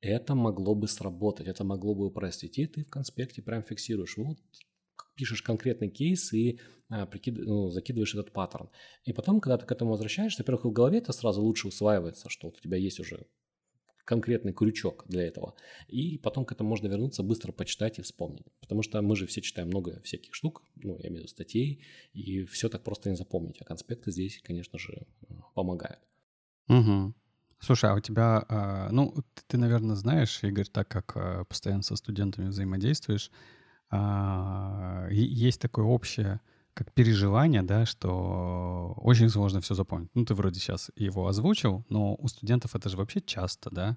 [0.00, 2.58] это могло бы сработать, это могло бы упростить.
[2.58, 4.38] И ты в конспекте прям фиксируешь, вот
[5.18, 7.36] пишешь конкретный кейс и а, прикид...
[7.38, 8.70] ну, закидываешь этот паттерн.
[9.04, 12.46] И потом, когда ты к этому возвращаешься, во-первых, в голове это сразу лучше усваивается, что
[12.46, 13.26] вот у тебя есть уже
[14.04, 15.54] конкретный крючок для этого.
[15.86, 18.46] И потом к этому можно вернуться, быстро почитать и вспомнить.
[18.60, 21.82] Потому что мы же все читаем много всяких штук, ну, я имею в виду статей,
[22.14, 23.56] и все так просто не запомнить.
[23.60, 25.06] А конспекты здесь, конечно же,
[25.54, 26.00] помогают.
[26.68, 27.14] Угу.
[27.60, 29.14] Слушай, а у тебя, а, ну,
[29.46, 33.30] ты, наверное, знаешь, Игорь, так как а, постоянно со студентами взаимодействуешь,
[33.90, 36.40] а, есть такое общее
[36.74, 40.10] как переживание, да, что очень сложно все запомнить.
[40.14, 43.96] Ну, ты вроде сейчас его озвучил, но у студентов это же вообще часто, да,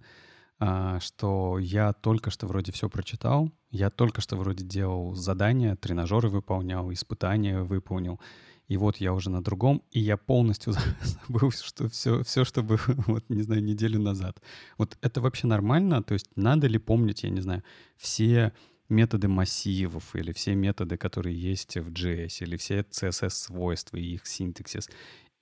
[0.59, 6.29] а, что я только что вроде все прочитал, я только что вроде делал задания, тренажеры
[6.29, 8.19] выполнял, испытания выполнил,
[8.67, 10.73] и вот я уже на другом, и я полностью
[11.27, 14.41] забыл, что все, все, что было, вот, не знаю, неделю назад.
[14.77, 16.01] Вот это вообще нормально?
[16.03, 17.63] То есть надо ли помнить, я не знаю,
[17.97, 18.53] все
[18.91, 24.89] методы массивов или все методы, которые есть в JS, или все CSS-свойства и их синтаксис.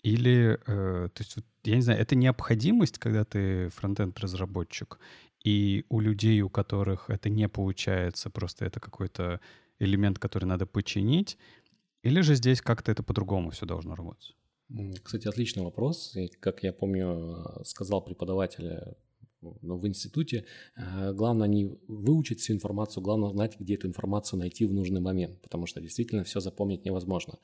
[0.01, 4.99] Или, э, то есть, я не знаю, это необходимость, когда ты фронтенд-разработчик,
[5.43, 9.41] и у людей, у которых это не получается, просто это какой-то
[9.79, 11.37] элемент, который надо починить,
[12.03, 14.35] или же здесь как-то это по-другому все должно работать?
[15.03, 16.15] Кстати, отличный вопрос.
[16.15, 18.95] И, как я помню, сказал преподаватель
[19.41, 24.65] ну, в институте, э, главное не выучить всю информацию, главное знать, где эту информацию найти
[24.65, 27.39] в нужный момент, потому что действительно все запомнить невозможно.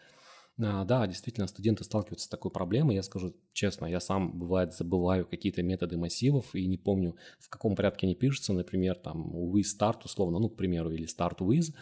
[0.57, 2.95] А, да, действительно, студенты сталкиваются с такой проблемой.
[2.95, 7.75] Я скажу честно, я сам, бывает, забываю какие-то методы массивов и не помню, в каком
[7.75, 8.53] порядке они пишутся.
[8.53, 11.73] Например, там, with start условно, ну, к примеру, или start with.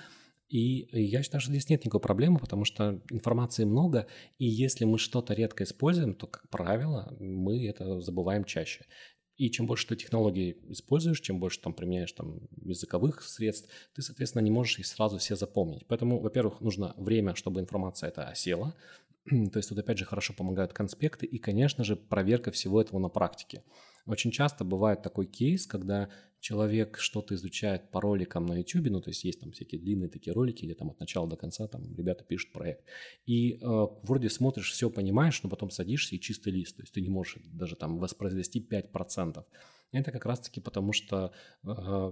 [0.50, 4.06] И я считаю, что здесь нет никакой проблемы, потому что информации много,
[4.38, 8.86] и если мы что-то редко используем, то, как правило, мы это забываем чаще.
[9.38, 14.44] И чем больше ты технологий используешь, чем больше там применяешь там языковых средств, ты, соответственно,
[14.44, 15.86] не можешь их сразу все запомнить.
[15.88, 18.76] Поэтому, во-первых, нужно время, чтобы информация эта осела.
[19.26, 23.10] То есть тут опять же хорошо помогают конспекты и, конечно же, проверка всего этого на
[23.10, 23.64] практике.
[24.06, 29.10] Очень часто бывает такой кейс, когда человек что-то изучает по роликам на YouTube, ну, то
[29.10, 32.26] есть есть там всякие длинные такие ролики, где там от начала до конца там ребята
[32.26, 32.84] пишут проект.
[33.26, 33.58] И э,
[34.04, 37.38] вроде смотришь, все понимаешь, но потом садишься и чистый лист, то есть ты не можешь
[37.46, 39.46] даже там воспроизвести 5%.
[39.94, 41.32] Это как раз-таки потому, что
[41.64, 42.12] э,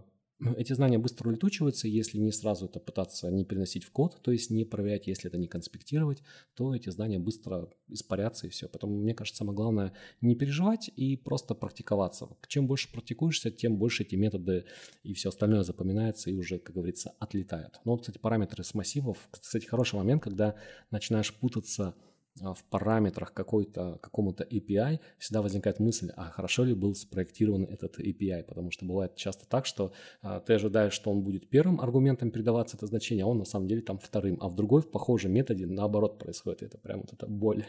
[0.58, 4.50] эти знания быстро улетучиваются, если не сразу это пытаться не переносить в код, то есть
[4.50, 6.24] не проверять, если это не конспектировать,
[6.56, 8.68] то эти знания быстро испарятся и все.
[8.68, 12.28] Поэтому, мне кажется, самое главное не переживать и просто практиковаться.
[12.48, 14.66] Чем больше практикуешься, тем больше эти методы
[15.04, 17.80] и все остальное запоминается и уже, как говорится, отлетают.
[17.86, 20.56] Но, кстати, параметры с массивов, кстати, хороший момент, когда
[20.90, 21.96] начинаешь путаться
[22.40, 28.44] в параметрах какой-то, какому-то API, всегда возникает мысль, а хорошо ли был спроектирован этот API,
[28.44, 32.78] потому что бывает часто так, что а, ты ожидаешь, что он будет первым аргументом передаваться
[32.78, 35.66] это значение, а он на самом деле там вторым, а в другой, в похожем методе
[35.68, 37.66] наоборот происходит, это прям вот эта боль.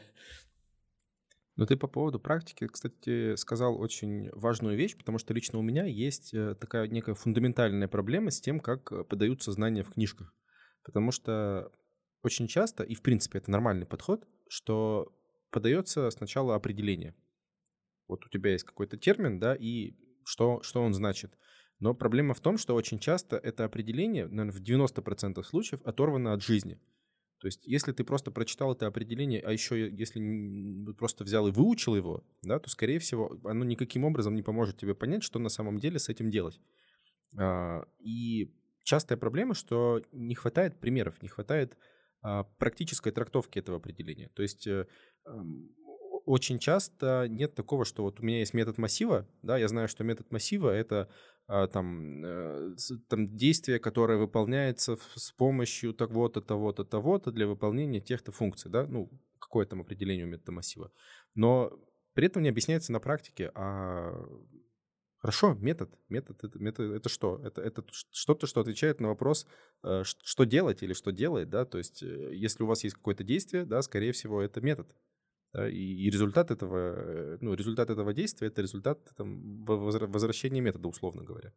[1.57, 5.85] Но ты по поводу практики, кстати, сказал очень важную вещь, потому что лично у меня
[5.85, 10.35] есть э, такая некая фундаментальная проблема с тем, как э, подаются знания в книжках.
[10.83, 11.71] Потому что
[12.23, 15.11] очень часто, и в принципе это нормальный подход, что
[15.51, 17.15] подается сначала определение.
[18.07, 19.95] Вот у тебя есть какой-то термин, да, и
[20.25, 21.39] что, что он значит.
[21.79, 26.43] Но проблема в том, что очень часто это определение, наверное, в 90% случаев оторвано от
[26.43, 26.79] жизни.
[27.39, 30.21] То есть, если ты просто прочитал это определение, а еще если
[30.99, 34.95] просто взял и выучил его, да, то, скорее всего, оно никаким образом не поможет тебе
[34.95, 36.61] понять, что на самом деле с этим делать.
[37.39, 41.79] А, и частая проблема, что не хватает примеров, не хватает
[42.59, 44.31] практической трактовки этого определения.
[44.35, 44.87] То есть э,
[46.25, 50.05] очень часто нет такого, что вот у меня есть метод массива, да, я знаю, что
[50.05, 51.09] метод массива— это
[51.49, 52.77] а, там, э,
[53.09, 59.11] там действие, которое выполняется с помощью того-то, того-то, того-то для выполнения тех-то функций, да, ну,
[59.39, 60.93] какое там определение у метода массива.
[61.35, 61.73] Но
[62.14, 64.12] при этом не объясняется на практике, а
[65.23, 65.89] Хорошо, метод.
[66.09, 67.41] Метод это, метод это что?
[67.45, 69.47] Это, это что-то, что отвечает на вопрос,
[69.85, 71.64] э, что делать или что делает, да.
[71.64, 74.93] То есть, э, если у вас есть какое-то действие, да, скорее всего, это метод.
[75.53, 80.89] Да, и, и результат этого, э, ну, результат этого действия это результат там, возвращения метода,
[80.89, 81.53] условно говоря.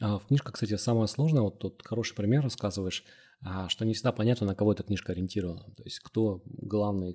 [0.00, 3.04] А в книжках, кстати, самое сложное, вот тут хороший пример рассказываешь,
[3.42, 5.74] а, что не всегда понятно, на кого эта книжка ориентирована.
[5.76, 7.14] То есть кто главный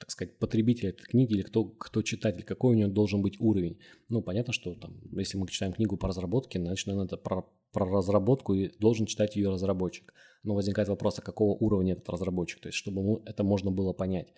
[0.00, 3.78] так сказать, потребитель этой книги или кто, кто читатель, какой у него должен быть уровень.
[4.08, 7.86] Ну, понятно, что там, если мы читаем книгу по разработке, значит, наверное, это про, про
[7.86, 10.12] разработку и должен читать ее разработчик
[10.42, 13.92] но возникает вопрос, а какого уровня этот разработчик, то есть чтобы ему это можно было
[13.92, 14.32] понять.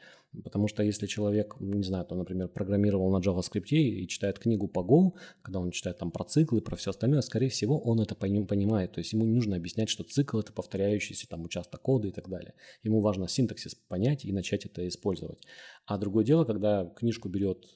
[0.45, 4.81] Потому что если человек, не знаю, то, например, программировал на JavaScript и читает книгу по
[4.81, 5.13] Go,
[5.43, 8.93] когда он читает там про циклы, про все остальное, скорее всего, он это понимает.
[8.93, 12.29] То есть ему не нужно объяснять, что цикл— это повторяющийся там участок кода и так
[12.29, 12.55] далее.
[12.83, 15.43] Ему важно синтаксис понять и начать это использовать.
[15.87, 17.67] А другое дело, когда книжку берет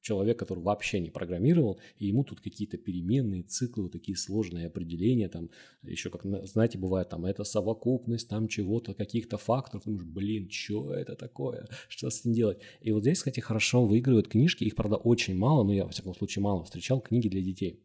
[0.00, 5.28] человек, который вообще не программировал, и ему тут какие-то переменные циклы, вот такие сложные определения,
[5.28, 5.50] там
[5.82, 10.94] еще, как, знаете, бывает, там, это совокупность там чего-то, каких-то факторов, ты думаешь, блин, что
[10.94, 12.58] это такое, что с этим делать?
[12.80, 16.14] И вот здесь, кстати, хорошо выигрывают книжки, их, правда, очень мало, но я, во всяком
[16.14, 17.80] случае, мало встречал, книги для детей.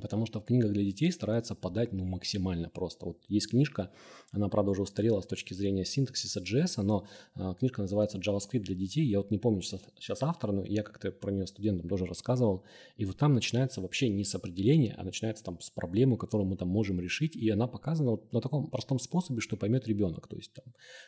[0.00, 3.06] Потому что в книгах для детей стараются подать ну, максимально просто.
[3.06, 3.90] Вот есть книжка,
[4.32, 8.74] она, правда, уже устарела с точки зрения синтаксиса JS, но э, книжка называется JavaScript для
[8.74, 9.04] детей.
[9.06, 12.64] Я вот не помню сейчас, сейчас автора, но я как-то про нее студентам тоже рассказывал.
[12.96, 16.56] И вот там начинается вообще не с определения, а начинается там с проблемы, которую мы
[16.56, 17.36] там можем решить.
[17.36, 20.26] И она показана вот на таком простом способе, что поймет ребенок.
[20.26, 20.64] То есть, там,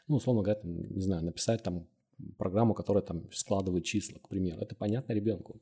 [0.06, 1.86] ну, условно говоря, там, не знаю, написать там
[2.36, 4.60] программу, которая там складывает числа, к примеру.
[4.60, 5.60] Это понятно ребенку.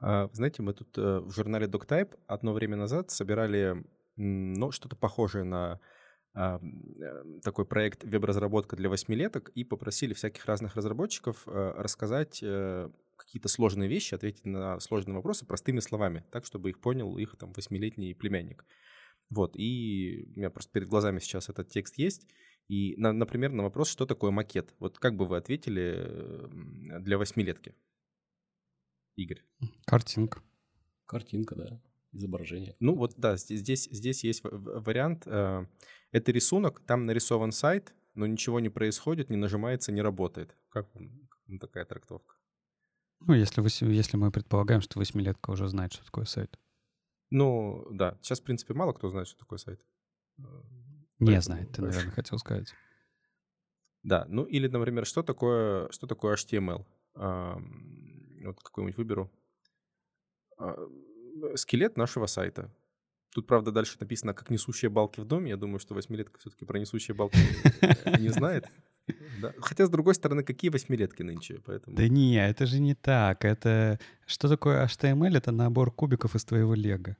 [0.00, 3.84] А, знаете, мы тут э, в журнале DocType одно время назад собирали
[4.16, 5.80] ну, что-то похожее на
[6.34, 12.42] а, э, такой проект веб-разработка для восьмилеток и попросили всяких разных разработчиков э, рассказать
[13.16, 17.52] какие-то сложные вещи, ответить на сложные вопросы простыми словами, так, чтобы их понял их там
[17.52, 18.64] восьмилетний племянник.
[19.28, 22.26] Вот, и у меня просто перед глазами сейчас этот текст есть.
[22.68, 24.74] И, на, например, на вопрос, что такое макет.
[24.78, 26.48] Вот как бы вы ответили
[27.00, 27.74] для восьмилетки?
[29.16, 29.42] Игорь?
[29.84, 30.42] Картинка.
[31.06, 31.80] Картинка, да.
[32.12, 32.76] Изображение.
[32.80, 35.22] Ну вот да, здесь, здесь есть вариант.
[35.26, 35.66] Э,
[36.10, 40.56] это рисунок, там нарисован сайт, но ничего не происходит, не нажимается, не работает.
[40.70, 41.28] Как вам,
[41.60, 42.34] такая трактовка?
[43.20, 46.58] Ну, если, вы, если мы предполагаем, что восьмилетка уже знает, что такое сайт.
[47.30, 48.18] Ну, да.
[48.22, 49.86] Сейчас, в принципе, мало кто знает, что такое сайт.
[50.38, 50.42] Э,
[51.18, 51.42] не Поэтому...
[51.42, 52.74] знает, ты, наверное, хотел сказать.
[54.02, 56.86] Да, ну или, например, что такое, что такое HTML?
[58.40, 59.30] Вот какой-нибудь выберу.
[60.58, 60.76] А,
[61.56, 62.70] скелет нашего сайта.
[63.32, 65.50] Тут, правда, дальше написано, как несущие балки в доме.
[65.50, 67.38] Я думаю, что восьмилетка все-таки про несущие балки
[68.20, 68.66] не знает.
[69.40, 69.52] Да.
[69.58, 71.60] Хотя, с другой стороны, какие восьмилетки нынче?
[71.64, 71.96] Поэтому...
[71.96, 73.44] Да не, это же не так.
[73.44, 75.36] Это что такое HTML?
[75.36, 77.16] Это набор кубиков из твоего лего.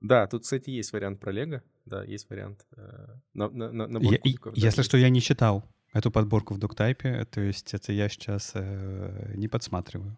[0.00, 1.62] Да, тут, кстати, есть вариант про лего.
[1.86, 2.66] Да, есть вариант.
[2.76, 4.90] Э, на, на, на, набор Я- и- кубиков, да, если есть.
[4.90, 9.48] что, я не читал эту подборку в доктайпе, то есть это я сейчас э, не
[9.48, 10.16] подсматриваю.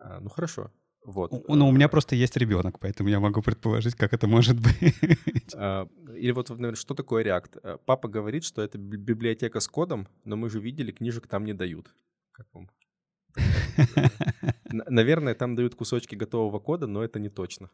[0.00, 0.70] А, ну, хорошо.
[1.06, 1.32] Вот.
[1.32, 4.56] У- Но у меня Э, просто есть ребенок, поэтому я могу предположить, как это может
[4.60, 5.54] быть.
[5.54, 5.86] А,
[6.16, 7.60] Или вот, наверное, что такое React?
[7.62, 11.44] А, Папа говорит, что это би- библиотека с кодом, но мы же видели, книжек там
[11.44, 11.94] не дают.
[12.32, 12.68] Как вам?
[14.88, 17.70] Наверное, там дают кусочки готового кода, но это не точно.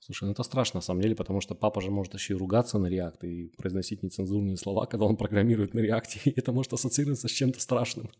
[0.00, 2.78] Слушай, ну это страшно на самом деле, потому что папа же может еще и ругаться
[2.78, 7.28] на React и произносить нецензурные слова, когда он программирует на React, и это может ассоциироваться
[7.28, 8.10] с чем-то страшным.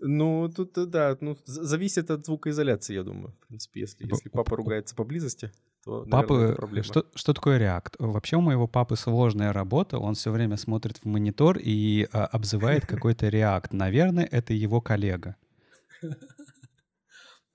[0.00, 3.34] Ну, тут, э, да, ну, зависит от звукоизоляции, я думаю.
[3.42, 5.52] В принципе, если, если папа ругается поблизости,
[5.84, 6.84] то, наверное, Папы, это проблема.
[6.84, 7.94] что, что такое React?
[7.98, 12.86] Вообще у моего папы сложная работа, он все время смотрит в монитор и а, обзывает
[12.86, 13.68] какой-то React.
[13.72, 15.36] Наверное, это его коллега.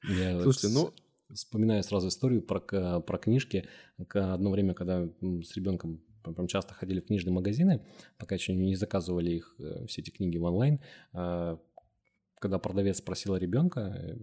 [0.07, 0.93] Я Слушайте, ну-
[1.33, 3.67] Вспоминаю сразу историю про, про книжки.
[4.13, 7.81] Одно время, когда с ребенком прям часто ходили в книжные магазины,
[8.17, 10.79] пока еще не заказывали их, э, все эти книги в онлайн,
[11.13, 11.59] а,
[12.45, 14.17] когда продавец спросила ребенка, э,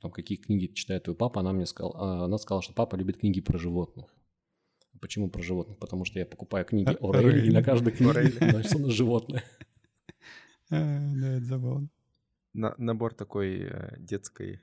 [0.00, 3.18] там, какие книги читает твой папа, она мне сказала, а, она сказала, что папа любит
[3.18, 4.06] книги про животных.
[5.00, 5.78] Почему про животных?
[5.78, 9.44] Потому что я покупаю книги о Рейли, и на каждой книге нарисовано животное.
[10.70, 11.88] А, Да, это забавно.
[12.52, 14.60] На- набор такой э, детской,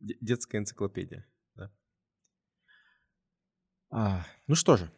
[0.00, 1.24] де- детская энциклопедия.
[3.90, 4.90] А, ну что же,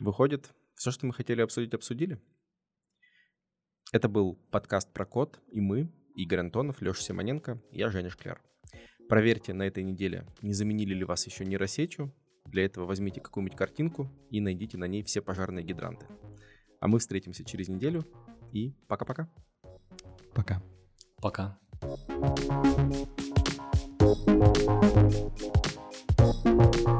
[0.00, 2.20] выходит, все, что мы хотели обсудить, обсудили.
[3.90, 8.42] Это был подкаст про код, и мы, Игорь Антонов, Леша Симоненко, я Женя Шкляр.
[9.08, 12.12] Проверьте на этой неделе, не заменили ли вас еще нейросетью.
[12.44, 16.04] Для этого возьмите какую-нибудь картинку и найдите на ней все пожарные гидранты.
[16.80, 18.04] А мы встретимся через неделю
[18.52, 19.30] и пока-пока.
[20.34, 20.62] Пока.
[21.22, 21.58] Пока.
[26.44, 26.97] Пока.